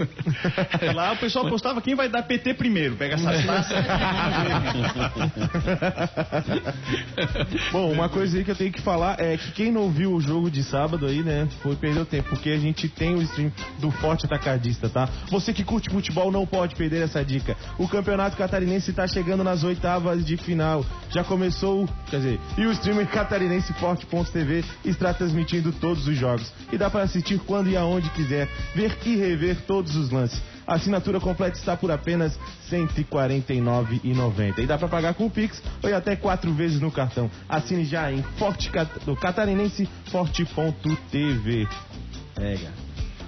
[0.94, 2.98] Lá o pessoal apostava quem vai dar PT primeiro.
[2.98, 3.78] Pega essas taças.
[7.72, 10.20] Bom, uma coisa aí que eu tenho que falar é que quem não ouviu o
[10.20, 13.52] jogo de sábado aí, né, foi perder o tempo, porque a gente tem o stream
[13.80, 15.08] do Forte Atacadista, tá?
[15.30, 17.56] Você que curte futebol não pode perder essa dica.
[17.78, 20.86] O Campeonato Catarinense tá chegando nas oitavas de final.
[21.10, 26.52] Já começou, quer dizer, e o streamer catarinense Forte.tv está transmitindo todos os jogos.
[26.72, 30.42] E dá para assistir quando e aonde quiser, ver e rever todos os lances.
[30.66, 32.38] A assinatura completa está por apenas
[32.70, 34.60] R$ 149,90.
[34.60, 37.32] E dá para pagar com o Pix ou até quatro vezes no cartão.
[37.48, 41.68] Assine já em Forte Cat- do Catarinense Forte.tv.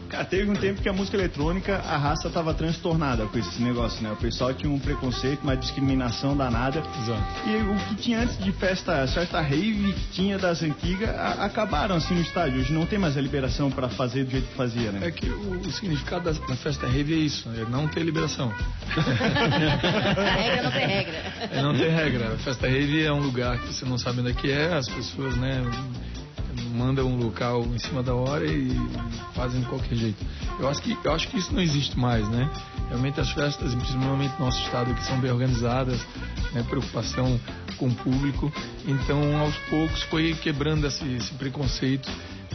[0.10, 4.02] Cara, teve um tempo que a música eletrônica, a raça tava transtornada com esse negócio,
[4.02, 4.12] né?
[4.12, 6.80] O pessoal tinha um preconceito, uma discriminação danada.
[6.80, 7.50] Exato.
[7.50, 11.96] E o que tinha antes de festa, festa rave que tinha das antigas, a- acabaram
[11.96, 12.60] assim no estádio.
[12.60, 15.08] Hoje não tem mais a liberação para fazer do jeito que fazia, né?
[15.08, 18.52] É que o, o significado da, da festa rave é isso, é não ter liberação.
[18.98, 21.14] A regra não tem regra.
[21.52, 22.34] É não ter regra.
[22.34, 24.88] A festa rave é um lugar que você não sabe onde é que é, as
[24.90, 25.62] pessoas, né,
[26.70, 28.70] mandam um local em cima da hora e
[29.34, 30.26] fazem de qualquer jeito.
[30.60, 32.50] Eu acho que, eu acho que isso não existe mais, né?
[32.90, 36.00] Realmente as festas, principalmente no nosso estado, que são bem organizadas,
[36.54, 37.40] né, preocupação
[37.78, 38.52] com o público.
[38.86, 42.10] Então, aos poucos, foi quebrando esse, esse preconceito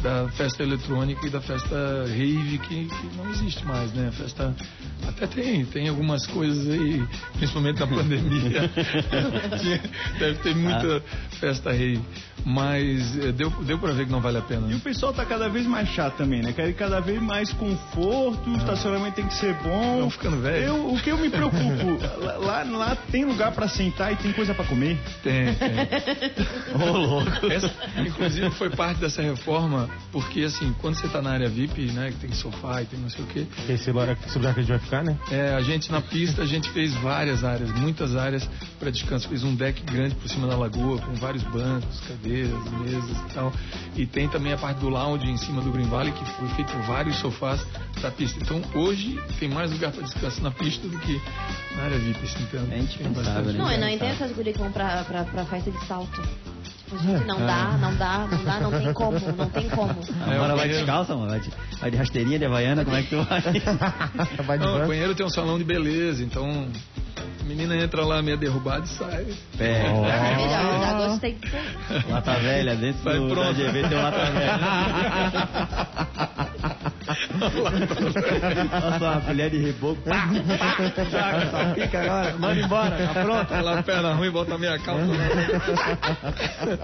[0.04, 4.08] da festa eletrônica e da festa rave que, que não existe mais, né?
[4.08, 4.54] A festa
[5.08, 7.02] até tem, tem algumas coisas aí,
[7.38, 8.70] principalmente na pandemia.
[10.18, 11.02] Deve ter muita
[11.40, 12.02] festa rave,
[12.44, 14.70] mas eh, deu, deu para ver que não vale a pena.
[14.70, 16.52] E o pessoal tá cada vez mais chato também, né?
[16.52, 19.94] Quer cada vez mais conforto, o estacionamento tem que ser bom.
[19.94, 20.64] Estão ficando velho.
[20.64, 21.98] Eu, o que eu me preocupo,
[22.44, 24.98] lá, lá tem lugar pra sentar e tem coisa pra comer.
[25.22, 25.70] Tem, tem.
[26.76, 27.50] Ô, louco.
[27.50, 32.10] Essa, inclusive foi parte dessa reforma, porque assim, quando você tá na área VIP, né,
[32.10, 34.62] que tem sofá e tem não sei o quê, Esse lugar, esse lugar que a
[34.62, 35.18] gente vai ficar, né?
[35.30, 39.28] É, a gente na pista, a gente fez várias áreas, muitas áreas para descanso.
[39.28, 43.52] Fez um deck grande por cima da lagoa, com vários bancos, cadeiras, mesas e tal.
[43.96, 46.72] E tem também a parte do lounge em cima do Green Valley, que foi feito
[46.86, 47.64] vários sofás
[48.00, 48.38] da pista.
[48.40, 51.20] Então hoje tem mais lugar para descanso na pista do que
[51.76, 53.58] na área VIP, assim, então, É indispensável, né?
[53.58, 56.22] Não, eu não entendo essas gurias que vão pra, pra, pra festa de salto.
[57.02, 59.96] Gente, não dá, não dá, não dá, não tem como, não tem como.
[60.26, 61.30] Agora vai descalça, mano.
[61.30, 63.40] Vai de, vai de rasteirinha, de havaiana, como é que tu vai?
[64.46, 66.66] vai de Não, o banheiro tem um salão de beleza, então
[67.40, 69.26] a menina entra lá meio derrubada e sai.
[69.58, 69.90] Pega.
[69.90, 72.04] Maravilhoso, já gostei disso aí.
[72.10, 73.54] Lata velha, dentro Vai do, da pronto.
[73.54, 74.58] GV tem um lata velha.
[77.38, 80.00] Nossa, uma colher de reboco.
[80.02, 82.36] Pá, pá, joga, só fica agora.
[82.38, 83.54] Manda embora, tá pronto.
[83.54, 85.04] Ela perna ruim, bota a minha calça.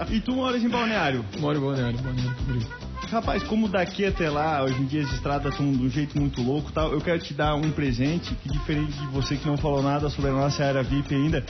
[0.09, 1.25] E tu moras em Balneário.
[1.39, 2.91] Moro em Balneário, Balneário Camboriú.
[3.11, 6.41] Rapaz, como daqui até lá, hoje em dia as estradas estão de um jeito muito
[6.41, 9.57] louco e tal, eu quero te dar um presente que, diferente de você que não
[9.57, 11.43] falou nada sobre a nossa área VIP ainda,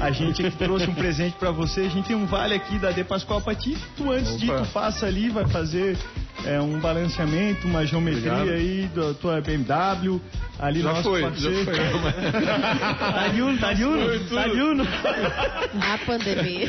[0.00, 1.82] a gente aqui trouxe um presente pra você.
[1.82, 3.78] A gente tem um vale aqui da De Pascoal pra ti.
[3.96, 4.62] Tu, antes de ir, Opa.
[4.62, 5.96] tu passa ali, vai fazer
[6.44, 8.56] é, um balanceamento, uma geometria Obrigado.
[8.56, 10.20] aí da tua BMW.
[10.58, 11.64] Ali Já nosso foi, já parceiro.
[11.64, 11.74] foi.
[13.14, 14.86] Tá de uno, tá Foi tá de uno.
[15.80, 16.68] A pandemia.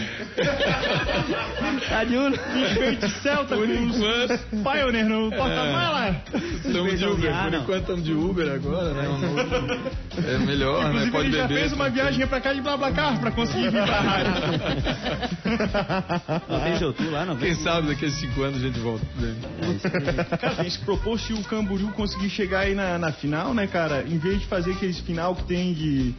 [1.88, 2.36] Tá de uno.
[2.80, 4.40] Verde Celta Por enquanto.
[4.64, 6.16] Pioneer no porta-mala.
[6.34, 9.08] Estamos de Uber, por enquanto estamos de Uber agora, né?
[10.28, 11.06] É melhor, né?
[11.06, 11.60] Inclusive, Pode ele já beber.
[11.62, 14.34] fez uma viagem pra cá de BlaBlaCar pra conseguir vir pra rádio.
[16.50, 17.38] Não tem tu lá, não?
[17.38, 19.06] Quem sabe daqui a cinco anos a gente volta.
[19.62, 20.38] É isso aí.
[20.38, 23.68] Cara, tem que se propor se o Camboriú conseguir chegar aí na, na final, né,
[23.76, 26.16] cara, em vez de fazer aqueles final que tem de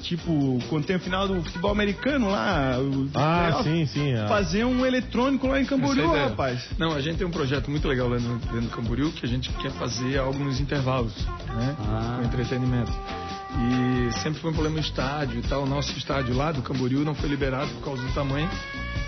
[0.00, 2.78] tipo, quando tem o final do futebol americano lá.
[2.78, 4.12] O ah, sim, sim.
[4.12, 4.28] É.
[4.28, 6.68] Fazer um eletrônico lá em Camboriú, rapaz.
[6.78, 9.50] Não, a gente tem um projeto muito legal lá dentro do Camboriú que a gente
[9.54, 11.12] quer fazer algo nos intervalos,
[11.48, 11.76] né?
[11.80, 12.18] Ah.
[12.20, 12.92] Com entretenimento.
[13.58, 15.64] E sempre foi um problema o estádio e tal.
[15.64, 18.48] O nosso estádio lá do Camboriú não foi liberado por causa do tamanho.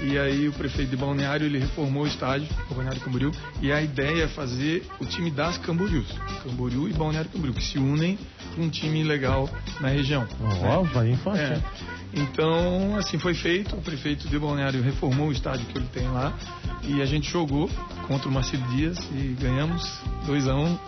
[0.03, 3.81] E aí o prefeito de Balneário ele reformou o estádio, o Balneário Camboriú, e a
[3.81, 6.09] ideia é fazer o time das Camboriús,
[6.43, 8.19] Camboriú e Balneário Camboriú, que se unem
[8.53, 9.49] para um time legal
[9.81, 10.27] na região.
[10.41, 10.91] Ó, né?
[10.93, 11.45] vai fácil.
[11.45, 11.63] É.
[12.15, 16.37] Então, assim foi feito, o prefeito de Balneário reformou o estádio que ele tem lá
[16.83, 17.71] e a gente jogou
[18.07, 20.79] contra o Marcelo Dias e ganhamos 2 a 1 um.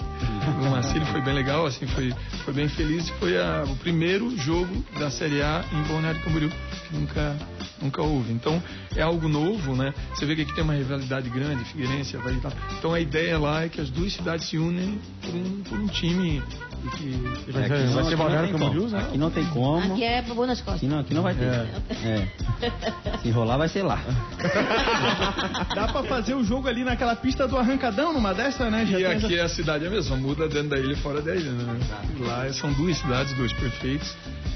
[0.66, 2.12] O Marcelo foi bem legal, assim, foi,
[2.44, 3.08] foi bem feliz.
[3.20, 7.36] Foi a, o primeiro jogo da Série A em Balneário Camboriú, que nunca,
[7.80, 8.32] nunca houve.
[8.32, 8.62] Então,
[8.94, 9.94] é algo novo, né?
[10.14, 12.52] Você vê que aqui tem uma rivalidade grande, Figueirense, Havaí e tal.
[12.78, 15.86] Então, a ideia lá é que as duas cidades se unem por um, por um
[15.86, 16.42] time
[16.90, 18.98] que, vai, é, ser, vai ser Balneário Camboriú, né?
[18.98, 19.92] Aqui não tem como.
[19.92, 20.76] Aqui é bobo nas costas.
[20.76, 21.44] Aqui não, aqui não vai ter.
[21.44, 21.68] É.
[22.04, 23.18] é.
[23.22, 24.00] Se rolar, vai ser lá.
[25.74, 28.86] Dá pra fazer o jogo ali naquela pista do arrancadão, numa dessa, né?
[28.86, 29.44] Já e aqui essa...
[29.44, 31.80] a cidade é a mesma, muda dentro da ilha e fora da ilha, né?
[32.20, 34.14] Lá são duas cidades, dois prefeitos.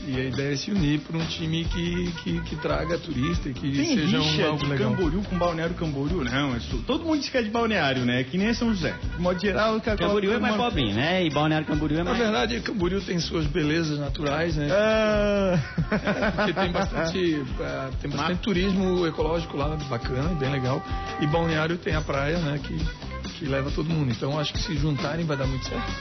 [0.08, 3.52] E a ideia é se unir para um time que, que, que, traga turista e
[3.52, 4.90] que Tem seja um algo de legal.
[4.92, 6.56] Camboriú com Balneário Camboriú, não.
[6.56, 8.24] É todo mundo diz que é de Balneário, né?
[8.24, 8.94] Que nem São José.
[9.14, 11.26] De modo geral, que Camboriú é mais pobrinho, né?
[11.26, 12.17] E Balneário Camboriú é mais...
[12.18, 14.68] Na verdade, Camboriú tem suas belezas naturais, né?
[14.72, 15.58] Ah.
[15.92, 20.82] É, porque tem bastante, é, tem bastante turismo ecológico lá, bacana, bem legal.
[21.20, 22.60] E Balneário tem a praia, né?
[22.62, 22.76] Que,
[23.30, 24.10] que leva todo mundo.
[24.10, 25.92] Então, acho que se juntarem vai dar muito certo.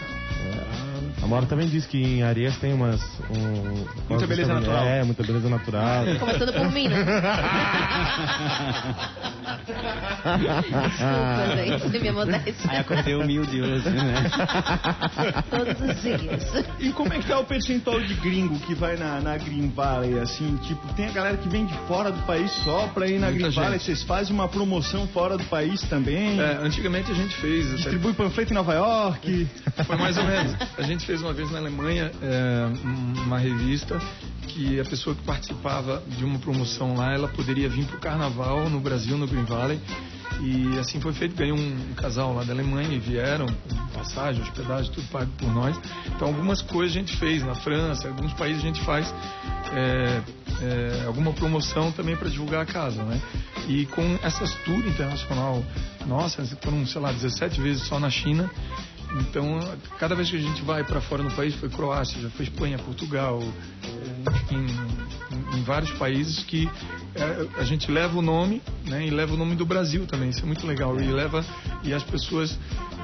[1.28, 3.02] A Mora também disse que em Arias tem umas.
[3.30, 4.88] Um, muita beleza também, natural.
[4.88, 6.06] É, muita beleza natural.
[6.22, 7.04] Começando por mim, né?
[10.48, 12.72] Desculpa, gente, minha modéstia.
[12.72, 14.32] Aí acordei humilde hoje, né?
[15.52, 16.66] Todos os dias.
[16.80, 20.18] E como é que tá o percentual de gringo que vai na, na Green Valley,
[20.20, 20.56] assim?
[20.64, 23.34] Tipo, tem a galera que vem de fora do país só pra ir na Muita
[23.34, 23.64] Green gente.
[23.64, 23.80] Valley.
[23.80, 26.40] Vocês fazem uma promoção fora do país também?
[26.40, 27.70] É, antigamente a gente fez.
[27.72, 28.24] Distribui até...
[28.24, 29.48] panfleto em Nova York.
[29.86, 30.56] Foi mais ou menos.
[30.78, 34.00] A gente fez uma vez na Alemanha é, uma revista
[34.48, 38.70] que a pessoa que participava de uma promoção lá, ela poderia vir para o carnaval
[38.70, 39.80] no Brasil, no Green Valley.
[40.40, 43.48] E assim foi feito, ganhou um, casal lá da Alemanha e vieram,
[43.94, 45.80] passagem, hospedagem, tudo pago por nós.
[46.16, 49.14] Então algumas coisas a gente fez na França, alguns países a gente faz
[49.74, 50.22] é,
[50.62, 53.20] é, alguma promoção também para divulgar a casa, né?
[53.68, 55.64] E com essas tours internacional,
[56.06, 58.50] nossa, foram, sei lá, 17 vezes só na China,
[59.22, 59.60] então,
[60.00, 62.78] cada vez que a gente vai para fora no país, foi Croácia, já foi Espanha,
[62.78, 63.42] Portugal,
[64.32, 64.66] enfim,
[65.32, 66.70] em, em vários países que
[67.16, 70.42] é, a gente leva o nome, né, e leva o nome do Brasil também, isso
[70.42, 71.00] é muito legal.
[71.00, 71.46] E leva,
[71.84, 72.58] e as pessoas,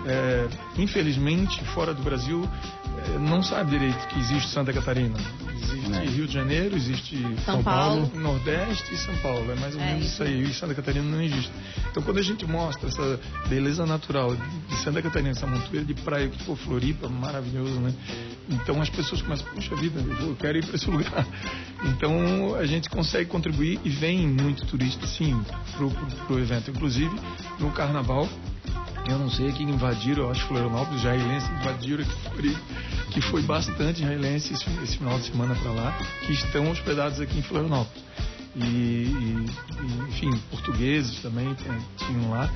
[0.06, 0.48] é,
[0.78, 2.48] infelizmente, fora do Brasil,
[3.20, 5.18] não sabem direito que existe Santa Catarina.
[5.56, 6.06] Existe é.
[6.06, 8.08] Rio de Janeiro, existe São, São Paulo.
[8.08, 9.52] Paulo, Nordeste e São Paulo.
[9.52, 10.44] É mais ou é menos isso aí.
[10.44, 11.52] E Santa Catarina não existe.
[11.90, 16.28] Então, quando a gente mostra essa beleza natural de Santa Catarina, essa montoeira de praia
[16.28, 17.94] que for Floripa, maravilhoso, né?
[18.50, 21.26] Então, as pessoas começam, puxa vida, eu quero ir para esse lugar.
[21.86, 25.40] Então, a gente consegue contribuir e vem muito turista, sim,
[25.78, 25.90] pro,
[26.28, 26.72] pro evento.
[26.72, 27.16] Inclusive,
[27.60, 28.28] no Carnaval,
[29.08, 32.58] eu não sei quem invadiram, eu acho Florianópolis, israelenses invadiram aqui
[33.12, 37.40] que foi bastante israelenses esse, esse final de semana para lá, que estão hospedados aqui
[37.40, 38.04] em Florianópolis
[38.56, 39.46] e, e,
[40.10, 41.56] enfim, portugueses também
[41.98, 42.50] tinham lá.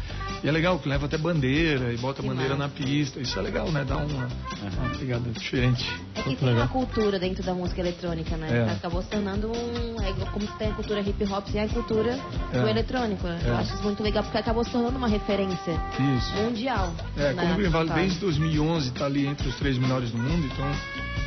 [0.44, 3.20] E é legal que leva até bandeira e bota que bandeira na pista.
[3.20, 3.84] Isso é legal, né?
[3.84, 5.90] Dá uma, uma pegada diferente.
[6.16, 8.68] É que tem uma cultura dentro da música eletrônica, né?
[8.68, 8.72] É.
[8.72, 10.02] Acabou se tornando um.
[10.02, 12.20] É como se tem a cultura hip hop e a cultura
[12.54, 12.62] é.
[12.62, 13.26] do eletrônico.
[13.28, 13.40] Né?
[13.44, 13.58] Eu é.
[13.58, 15.82] acho isso muito legal porque acabou se tornando uma referência
[16.18, 16.34] isso.
[16.36, 16.94] mundial.
[17.18, 17.42] É, né?
[17.42, 20.72] como o Greenvale desde 2011 está ali entre os três melhores do mundo, então,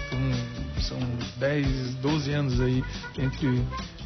[0.06, 0.98] então são
[1.38, 2.84] 10, 12 anos aí
[3.18, 3.62] entre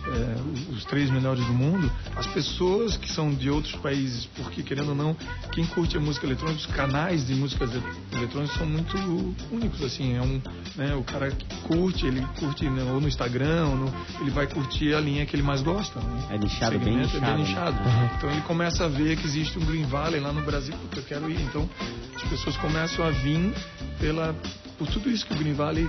[0.07, 4.90] é, os três melhores do mundo, as pessoas que são de outros países, porque querendo
[4.90, 5.16] ou não,
[5.52, 7.70] quem curte a música eletrônica, os canais de músicas
[8.12, 8.96] eletrônicas são muito
[9.50, 10.40] únicos, assim, é um,
[10.76, 14.46] né, o cara que curte, ele curte né, ou no Instagram, ou no, ele vai
[14.46, 16.00] curtir a linha que ele mais gosta.
[16.00, 16.26] Né?
[16.30, 17.16] É nichado, bem nichado.
[17.16, 17.82] É bem nichado.
[17.82, 18.14] Né?
[18.16, 21.05] Então ele começa a ver que existe um Green Valley lá no Brasil, porque eu
[21.05, 21.40] quero ir.
[21.40, 21.68] Então
[22.14, 23.55] as pessoas começam a vir
[23.98, 24.34] pela,
[24.78, 25.88] por tudo isso que o Green Valley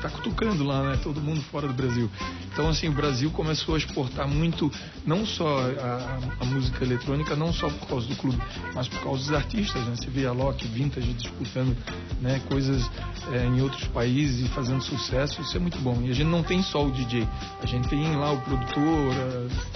[0.00, 0.98] tá cutucando lá, né?
[1.02, 2.10] Todo mundo fora do Brasil.
[2.54, 4.70] Então, assim, o Brasil começou a exportar muito,
[5.04, 8.38] não só a, a música eletrônica, não só por causa do clube,
[8.72, 9.96] mas por causa dos artistas, né?
[9.96, 11.76] Você vê a Loki, Vintage disputando,
[12.22, 12.40] né?
[12.48, 12.88] Coisas
[13.32, 16.00] é, em outros países e fazendo sucesso, isso é muito bom.
[16.04, 17.26] E a gente não tem só o DJ,
[17.60, 19.14] a gente tem lá o produtor,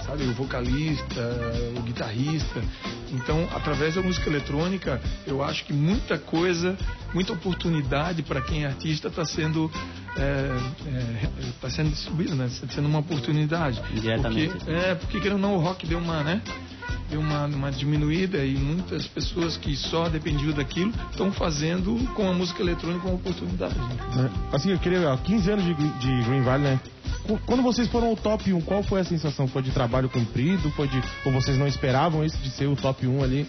[0.05, 1.21] sabe, o vocalista,
[1.77, 2.63] o guitarrista.
[3.11, 6.77] Então, através da música eletrônica, eu acho que muita coisa,
[7.13, 9.69] muita oportunidade para quem é artista está sendo
[10.17, 10.21] é,
[10.87, 12.49] é, tá sendo distribuída, né?
[12.73, 13.81] Sendo uma oportunidade.
[13.93, 14.53] Diretamente.
[14.53, 16.41] Porque, é, porque querendo não, o rock deu uma, né?
[17.09, 22.33] Deu uma, uma diminuída e muitas pessoas que só dependiam daquilo estão fazendo com a
[22.33, 23.75] música eletrônica uma oportunidade.
[23.75, 24.29] Né?
[24.51, 26.79] Assim, eu queria, ó, 15 anos de, de Green Valley, né?
[27.45, 29.47] Quando vocês foram ao top 1, qual foi a sensação?
[29.47, 30.69] Foi de trabalho cumprido?
[30.71, 31.01] Foi de.
[31.25, 33.47] Ou vocês não esperavam isso de ser o top 1 ali?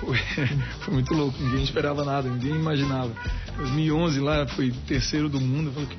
[0.00, 0.16] Foi,
[0.80, 3.10] foi muito louco, ninguém esperava nada, ninguém imaginava.
[3.56, 5.96] 2011 lá, foi terceiro do mundo, eu falei, que,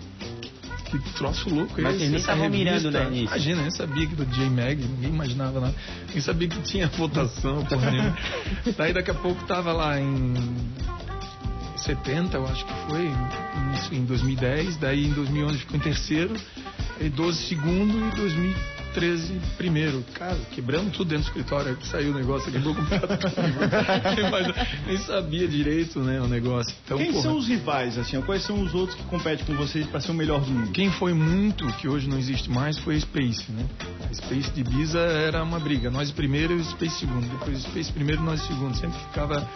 [0.97, 2.07] que troço louco é Mas esse?
[2.07, 3.25] nem estavam mirando, né, nisso.
[3.25, 5.75] Imagina, nem sabia que do J-Mag, ninguém imaginava nada.
[6.09, 8.17] Nem sabia que tinha votação, porra nenhuma.
[8.77, 10.33] Daí daqui a pouco tava lá em
[11.77, 13.11] 70, eu acho que foi,
[13.75, 16.33] isso em 2010, daí em 2011 ficou em terceiro,
[16.99, 18.78] e 12 segundo e 2013
[19.57, 20.03] primeiro.
[20.13, 24.21] Cara, quebrando tudo dentro do escritório, aí saiu o negócio, quebrou completamente.
[24.31, 26.73] Mas nem sabia direito, né, o negócio.
[26.85, 28.19] Então, Quem porra, são os rivais, assim?
[28.21, 30.71] Quais são os outros que competem com vocês para ser o melhor do mundo?
[30.71, 33.65] Quem foi muito, que hoje não existe mais, foi a Space, né?
[34.09, 35.89] A Space de Ibiza era uma briga.
[35.89, 37.27] Nós primeiro e o Space segundo.
[37.27, 38.75] Depois o Space primeiro e nós segundo.
[38.75, 39.47] Sempre ficava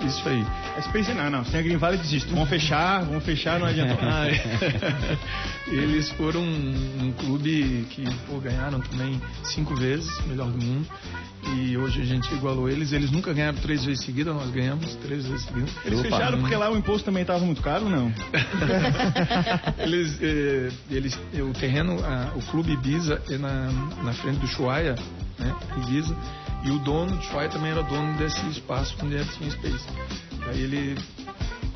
[0.00, 0.44] isso aí.
[0.76, 1.44] A Space não, não.
[1.44, 2.28] Sem a Green Valley desiste.
[2.30, 3.92] Vamos fechar, vamos fechar, não adianta.
[4.12, 5.18] Ah, é.
[5.68, 10.86] Eles foram um, um clube que pô, ganharam também cinco vezes, melhor do mundo.
[11.56, 12.92] E hoje a gente igualou eles.
[12.92, 15.70] Eles nunca ganharam três vezes seguidas, nós ganhamos três vezes seguidas.
[15.84, 16.10] Eles Opa.
[16.10, 18.12] fecharam porque lá o imposto também estava muito caro, não?
[19.78, 21.96] eles, eh, eles, eh, o terreno,
[22.36, 23.72] o clube Ibiza é na,
[24.04, 24.94] na frente do Chuaia,
[25.38, 26.16] né, Ibiza,
[26.62, 29.84] e o dono do Chuaia também era dono desse espaço onde era tinha Space.
[30.46, 30.96] Aí ele,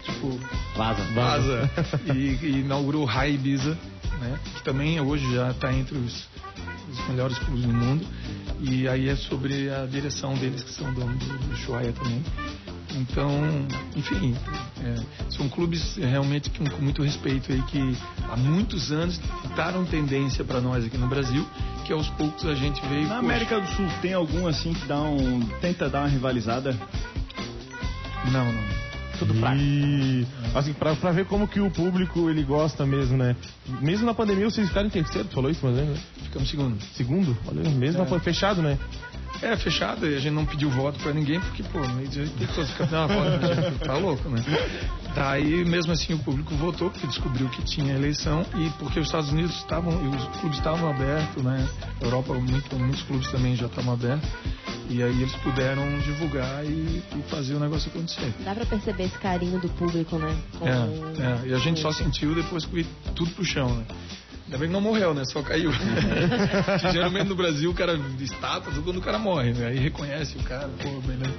[0.04, 0.38] tipo,
[0.76, 1.02] Vaza.
[1.12, 1.70] vaza
[2.14, 3.76] e, e inaugurou o High Ibiza,
[4.20, 6.28] né, que também hoje já está entre os,
[6.90, 8.06] os melhores clubes do mundo.
[8.60, 12.22] E aí é sobre a direção deles, que são donos do, do Chuaia também.
[12.94, 13.30] Então,
[13.94, 14.34] enfim,
[14.82, 14.94] é,
[15.30, 17.96] são clubes realmente com, com muito respeito aí que
[18.30, 21.46] há muitos anos ditaram tendência para nós aqui no Brasil,
[21.84, 23.02] que aos poucos a gente veio.
[23.02, 25.40] Na poxa, América do Sul tem algum assim que dá um.
[25.60, 26.72] tenta dar uma rivalizada?
[28.32, 28.85] Não, não.
[29.18, 33.34] Tudo e, assim, pra, pra ver como que o público ele gosta mesmo, né?
[33.80, 35.96] Mesmo na pandemia vocês ficaram em terceiro, tu falou isso, mas né?
[36.24, 36.82] Ficamos segundo.
[36.94, 37.36] Segundo?
[37.46, 38.06] Olha, mesmo É.
[38.06, 38.78] foi fechado, né?
[39.42, 42.70] É, fechado, e a gente não pediu voto pra ninguém, porque, pô, meio de pessoas
[42.70, 44.42] ficam, não, pode, tá louco, né?
[45.14, 49.30] Daí, mesmo assim, o público votou, porque descobriu que tinha eleição, e porque os Estados
[49.30, 51.68] Unidos estavam, e os clubes estavam abertos, né?
[52.00, 54.28] Europa, muito, muitos clubes também já estavam abertos,
[54.88, 58.32] e aí eles puderam divulgar e, e fazer o negócio acontecer.
[58.44, 60.34] Dá pra perceber esse carinho do público, né?
[60.58, 63.84] Com- É, é, e a gente só sentiu depois que tudo pro chão, né?
[64.46, 65.24] Ainda bem que não morreu, né?
[65.24, 65.70] Só caiu.
[66.92, 69.66] Geralmente no Brasil o cara estátua quando o cara morre, né?
[69.68, 71.34] Aí reconhece o cara, pô, beleza.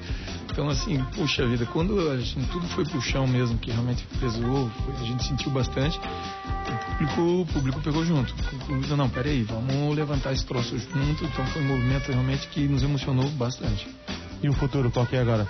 [0.51, 4.69] Então assim, puxa vida, quando a gente, tudo foi pro chão mesmo, que realmente pesou,
[4.69, 8.33] foi- a gente sentiu bastante, o público, o público pegou junto.
[8.33, 11.23] O público, não, peraí, vamos levantar esse troço junto.
[11.23, 13.87] Então foi um movimento realmente que nos emocionou bastante.
[14.43, 15.47] E o futuro, qual que é agora?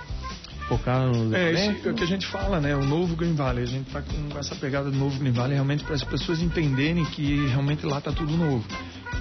[0.68, 1.34] Focar no.
[1.34, 2.76] É, isso é o que a gente fala, né?
[2.76, 3.62] O novo Green Valley.
[3.64, 7.04] A gente tá com essa pegada do novo Green Valley realmente para as pessoas entenderem
[7.06, 8.64] que realmente lá tá tudo novo.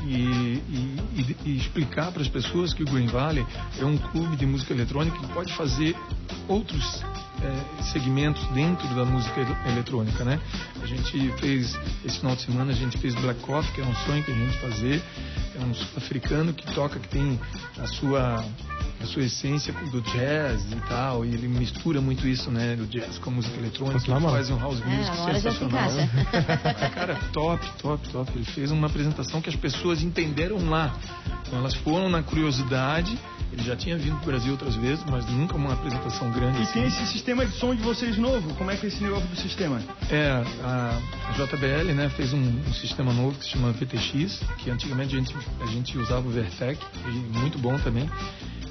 [0.05, 3.45] E, e- e- explicar para as pessoas que o Green Valley
[3.79, 5.95] é um clube de música eletrônica que pode fazer
[6.47, 7.03] outros
[7.41, 10.39] é, segmentos dentro da música ele- eletrônica, né?
[10.81, 13.95] A gente fez, esse final de semana, a gente fez Black Coffee, que é um
[14.05, 15.01] sonho que a gente fazer.
[15.59, 17.39] É um sul-africano que toca, que tem
[17.79, 18.43] a sua
[19.01, 23.17] a sua essência do jazz e tal, e ele mistura muito isso, né, do jazz
[23.19, 25.89] com a música eletrônica, ele faz um house É, music se sensacional.
[25.91, 26.89] encaixa.
[26.95, 28.31] Cara, top, top, top.
[28.35, 30.95] Ele fez uma apresentação que as pessoas entenderam lá.
[31.45, 33.17] Então elas foram na curiosidade.
[33.53, 36.59] Ele já tinha vindo pro Brasil outras vezes, mas nunca uma apresentação grande.
[36.59, 36.73] E assim.
[36.73, 38.53] tem esse sistema de som de vocês novo?
[38.55, 39.79] Como é que é esse negócio do sistema?
[40.11, 40.99] É, a
[41.33, 45.35] JBL né, fez um, um sistema novo que se chama VTX, que antigamente a gente,
[45.61, 48.09] a gente usava o Vertec, e muito bom também.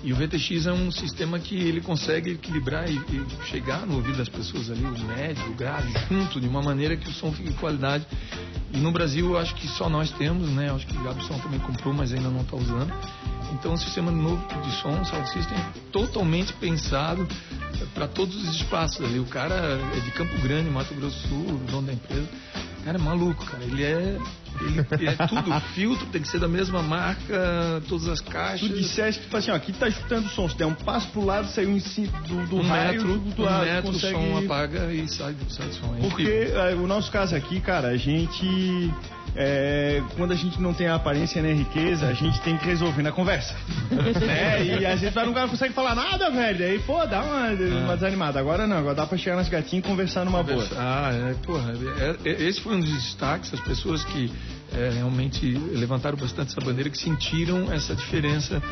[0.02, 4.18] E o VTX é um sistema que ele consegue equilibrar e, e chegar no ouvido
[4.18, 7.50] das pessoas ali, o médio, o grave, junto, de uma maneira que o som fique
[7.50, 8.06] de qualidade.
[8.72, 10.68] E no Brasil eu acho que só nós temos, né?
[10.68, 12.92] Eu acho que o Gabson também comprou, mas ainda não está usando.
[13.52, 15.56] Então um sistema novo de som, sound system,
[15.92, 17.26] totalmente pensado
[17.94, 19.18] para todos os espaços ali.
[19.18, 22.28] O cara é de Campo Grande, Mato Grosso do Sul, dono da empresa.
[22.86, 23.64] Cara, é maluco, cara.
[23.64, 24.16] Ele é.
[24.60, 28.68] Ele, é tudo filtro, tem que ser da mesma marca, todas as caixas.
[28.68, 31.48] Tu disseste, tipo assim, ó, aqui tá escutando som, se der um passo pro lado,
[31.48, 34.14] saiu em cima do, do um raio, metro, do, do um lado, metro, consegue...
[34.14, 35.96] o som apaga e sai, sai do som.
[35.96, 36.48] É Porque
[36.80, 38.94] o nosso caso aqui, cara, a gente.
[39.36, 42.66] É, quando a gente não tem a aparência nem a riqueza, a gente tem que
[42.66, 43.54] resolver na conversa.
[43.90, 44.64] né?
[44.80, 46.64] E às vezes vai, não consegue falar nada, velho.
[46.64, 47.48] Aí, pô, dá uma,
[47.84, 48.40] uma desanimada.
[48.40, 50.66] Agora não, agora dá pra chegar nas gatinhas e conversar numa boa.
[50.76, 51.72] Ah, é, porra,
[52.24, 54.30] é, é, esse foi um dos destaques, as pessoas que
[54.72, 58.62] é, realmente levantaram bastante essa bandeira, que sentiram essa diferença,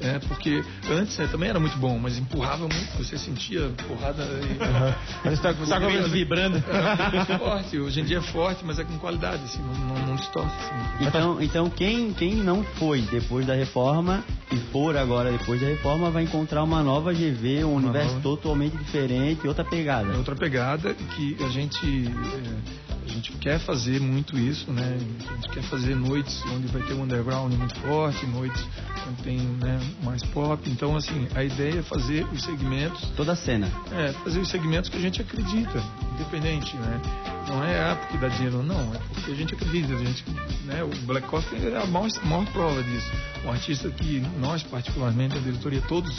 [0.00, 4.24] é, porque antes né, também era muito bom, mas empurrava muito, você sentia porrada.
[4.24, 5.78] E, Mas tá, tá
[6.08, 6.62] vibrando.
[6.68, 10.06] Era muito forte, hoje em dia é forte, mas é com qualidade, assim, não, não,
[10.06, 10.54] não distorce.
[10.56, 11.06] Assim.
[11.06, 16.10] Então, então quem, quem não foi depois da reforma e for agora depois da reforma
[16.10, 18.22] vai encontrar uma nova GV, um universo nova.
[18.22, 20.12] totalmente diferente, outra pegada.
[20.12, 22.83] É outra pegada que a gente é,
[23.14, 24.96] gente quer fazer muito isso, né?
[24.96, 28.64] A gente quer fazer noites onde vai ter um underground muito forte, noites
[29.08, 30.68] onde tem né, mais pop.
[30.68, 33.70] Então, assim, a ideia é fazer os segmentos, Toda a cena.
[33.92, 35.82] é, fazer os segmentos que a gente acredita,
[36.14, 37.00] independente, né?
[37.48, 40.24] Não é ah, porque dá dinheiro, não, é porque a gente acredita, a gente,
[40.64, 40.82] né?
[40.82, 43.10] O Black Coffee é a maior, maior prova disso.
[43.44, 46.18] Um artista que nós, particularmente, a diretoria, todos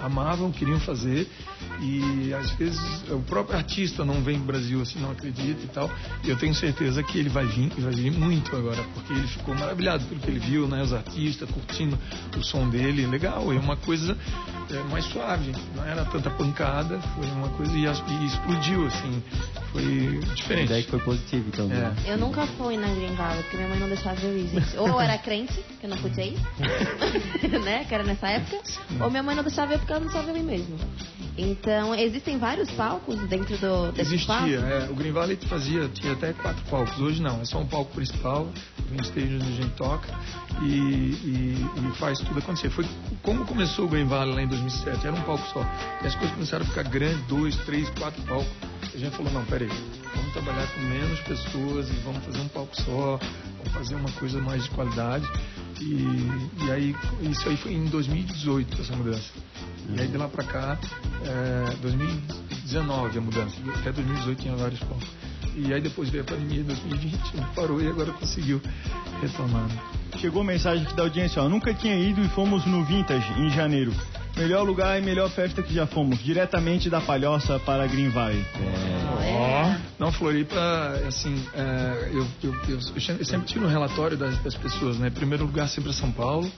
[0.00, 1.26] amavam, queriam fazer
[1.80, 2.80] e às vezes
[3.10, 5.90] o próprio artista não vem pro Brasil assim, não acredita e tal.
[6.24, 9.26] E eu tenho certeza que ele vai vir, e vai vir muito agora, porque ele
[9.26, 10.82] ficou maravilhado pelo que ele viu, né?
[10.82, 11.98] Os artistas curtindo
[12.36, 14.16] o som dele, legal, é uma coisa
[14.70, 19.22] é, mais suave, não era tanta pancada, foi uma coisa e, e explodiu, assim,
[19.72, 20.66] foi A diferente.
[20.66, 21.70] ideia que foi positiva, então.
[21.72, 22.12] É.
[22.12, 24.76] Eu nunca fui na Valley, porque minha mãe não deixava eu ir, gente.
[24.76, 26.38] Ou eu era crente, que eu não podia ir,
[27.64, 28.58] né, que era nessa época,
[29.00, 30.76] ou minha mãe não deixava eu ir porque ela não deixava eu ir mesmo.
[31.38, 34.14] Então, existem vários palcos dentro do, desse?
[34.14, 37.66] Existia, é, o Green Valley fazia, tinha até quatro palcos, hoje não, é só um
[37.66, 38.48] palco principal,
[38.90, 40.08] o stage onde a gente toca
[40.62, 42.70] e, e- e faz tudo acontecer.
[42.70, 42.86] Foi
[43.22, 45.60] como começou o Green Valley lá em 2007, era um palco só,
[46.02, 48.48] e as coisas começaram a ficar grandes, dois, três, quatro palcos,
[48.94, 49.68] a gente falou, não, peraí,
[50.14, 53.18] vamos trabalhar com menos pessoas e vamos fazer um palco só,
[53.58, 55.28] vamos fazer uma coisa mais de qualidade
[55.80, 59.32] e, e aí, isso aí foi em 2018, essa mudança.
[59.94, 60.78] E aí de lá pra cá,
[61.24, 63.56] é, 2019 a mudança.
[63.80, 65.08] Até 2018 tinha vários palcos.
[65.54, 67.18] E aí depois veio a pandemia em 2020,
[67.54, 68.60] parou e agora conseguiu
[69.22, 69.68] retomar.
[70.18, 71.48] Chegou mensagem aqui da audiência, ó.
[71.48, 73.92] Nunca tinha ido e fomos no Vintage em janeiro.
[74.36, 76.18] Melhor lugar e melhor festa que já fomos.
[76.22, 78.44] Diretamente da Palhoça para Green Valley.
[78.60, 78.95] É.
[79.98, 80.58] Não, Floripa,
[81.06, 82.78] assim, é, eu, eu, eu,
[83.18, 85.10] eu sempre tiro um relatório das, das pessoas, né?
[85.10, 86.50] Primeiro lugar sempre é São Paulo,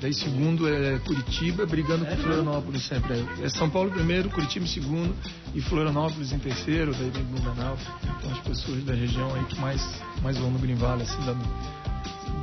[0.00, 3.24] daí segundo é Curitiba, brigando com Florianópolis sempre.
[3.42, 5.14] É São Paulo primeiro, Curitiba em segundo
[5.54, 7.76] e Florianópolis em terceiro, daí vem Blumenau.
[8.18, 9.82] Então as pessoas da região aí que mais,
[10.22, 11.34] mais vão no Green Valley, assim, da,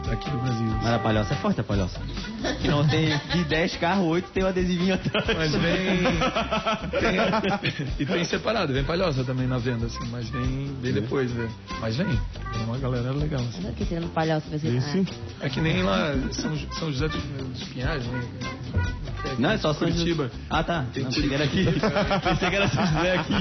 [0.06, 0.68] daqui do Brasil.
[0.82, 2.00] Mas a palhoça é forte, a palhoça.
[2.62, 5.28] Que não tem de 10 carros, 8 tem um adesivinho atrás.
[5.38, 6.04] Mas vem.
[7.00, 11.50] tem- e tem separado, vem palhoça também na venda, assim, mas vem, vem depois, né?
[11.80, 12.08] Mas vem.
[12.08, 13.60] Tem uma galera legal, assim.
[13.60, 14.76] Olha aqui, tirando vai ser...
[14.76, 15.08] Esse?
[15.42, 18.22] É que nem lá São, São José dos, dos Pinhais, né?
[19.38, 20.24] Não, é só São Curitiba.
[20.24, 20.36] José.
[20.50, 20.86] Ah, tá.
[20.94, 21.66] Tem Não, pensei que era aqui.
[22.24, 23.34] pensei que era São José aqui.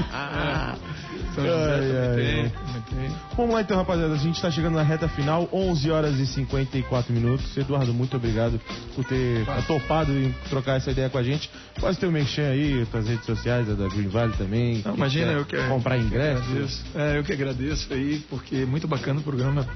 [1.37, 3.17] São José Ai, também ai, tem, também tem.
[3.35, 4.13] Vamos lá então, rapaziada.
[4.13, 7.55] A gente tá chegando na reta final, 11 horas e 54 minutos.
[7.55, 8.59] Eduardo, muito obrigado
[8.95, 11.49] por ter topado em trocar essa ideia com a gente.
[11.79, 14.81] Faz teu merchan aí, tuas redes sociais, a da Green Valley também.
[14.83, 16.47] Não, imagina, eu que Comprar eu que ingressos.
[16.47, 16.85] agradeço.
[16.95, 19.67] É, eu que agradeço aí, porque é muito bacana o programa,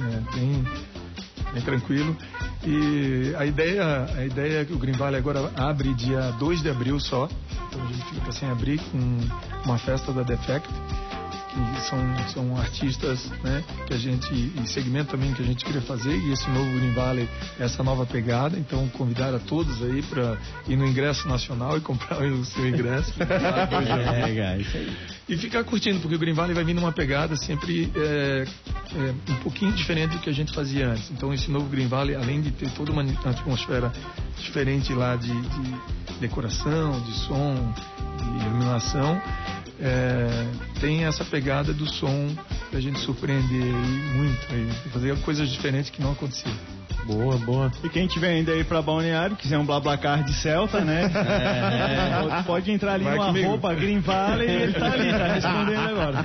[0.00, 0.64] é, bem,
[1.54, 2.16] bem tranquilo.
[2.66, 6.68] E a ideia, a ideia é que o Green Valley agora abre dia 2 de
[6.68, 7.28] abril só,
[7.68, 8.98] então a gente fica sem abrir com
[9.64, 10.68] uma festa da Defect,
[11.54, 15.80] que são, são artistas né, que a gente, e segmento também que a gente queria
[15.80, 17.28] fazer, e esse novo Green Valley,
[17.58, 20.36] essa nova pegada, então convidar a todos aí para
[20.66, 23.12] ir no ingresso nacional e comprar o seu ingresso.
[24.34, 24.96] É, isso aí.
[25.28, 28.44] E ficar curtindo, porque o Green Valley vai vir numa pegada sempre é,
[28.94, 31.10] é, um pouquinho diferente do que a gente fazia antes.
[31.10, 33.92] Então esse novo Green Valley, além de ter toda uma atmosfera
[34.38, 37.74] diferente lá de, de decoração, de som,
[38.18, 39.20] de iluminação,
[39.80, 40.28] é,
[40.80, 42.34] tem essa pegada do som
[42.72, 46.54] da gente surpreender aí muito, aí, fazer coisas diferentes que não aconteciam.
[47.06, 47.72] Boa, boa.
[47.82, 51.04] E quem tiver ainda aí pra Balneário, quiser um Blablacar de Celta, né?
[51.04, 55.88] É, pode entrar ali Vai no arroba Green Valley e ele tá ali, tá respondendo
[55.88, 56.24] agora.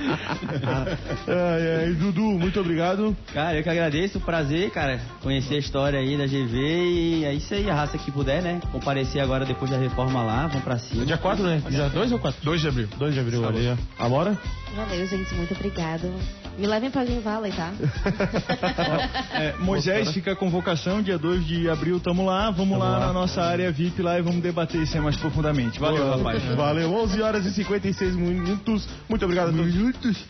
[1.28, 3.16] Ai, ai, Dudu, muito obrigado.
[3.32, 7.54] Cara, eu que agradeço, prazer, cara, conhecer a história aí da GV e é isso
[7.54, 8.60] aí, a raça que puder, né?
[8.72, 11.04] Comparecer agora depois da reforma lá, vamos pra cima.
[11.04, 11.62] Dia 4, né?
[11.68, 12.40] Dia 2 ou 4?
[12.42, 12.88] 2 de abril.
[12.98, 14.04] 2 de abril, ó.
[14.04, 14.38] Amora?
[14.74, 15.34] Valeu, gente.
[15.34, 16.12] Muito obrigado.
[16.58, 17.72] Me levem pra Green Valley, tá?
[19.32, 20.36] é, Moisés, fica a
[20.70, 22.50] convocação, dia 2 de abril, tamo lá.
[22.50, 25.80] Vamos lá, lá, na nossa área VIP lá e vamos debater isso mais profundamente.
[25.80, 26.42] Valeu, Boa, rapaz.
[26.54, 28.88] Valeu, 11 horas e 56 minutos.
[29.08, 29.74] Muito obrigado a todos.
[29.74, 30.24] Minutos.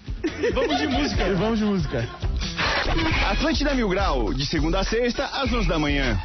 [0.55, 1.34] vamos de música.
[1.34, 2.09] vamos de música.
[3.30, 6.18] Atlântida Mil Grau, de segunda a sexta, às 11 da manhã.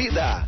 [0.00, 0.39] Vida.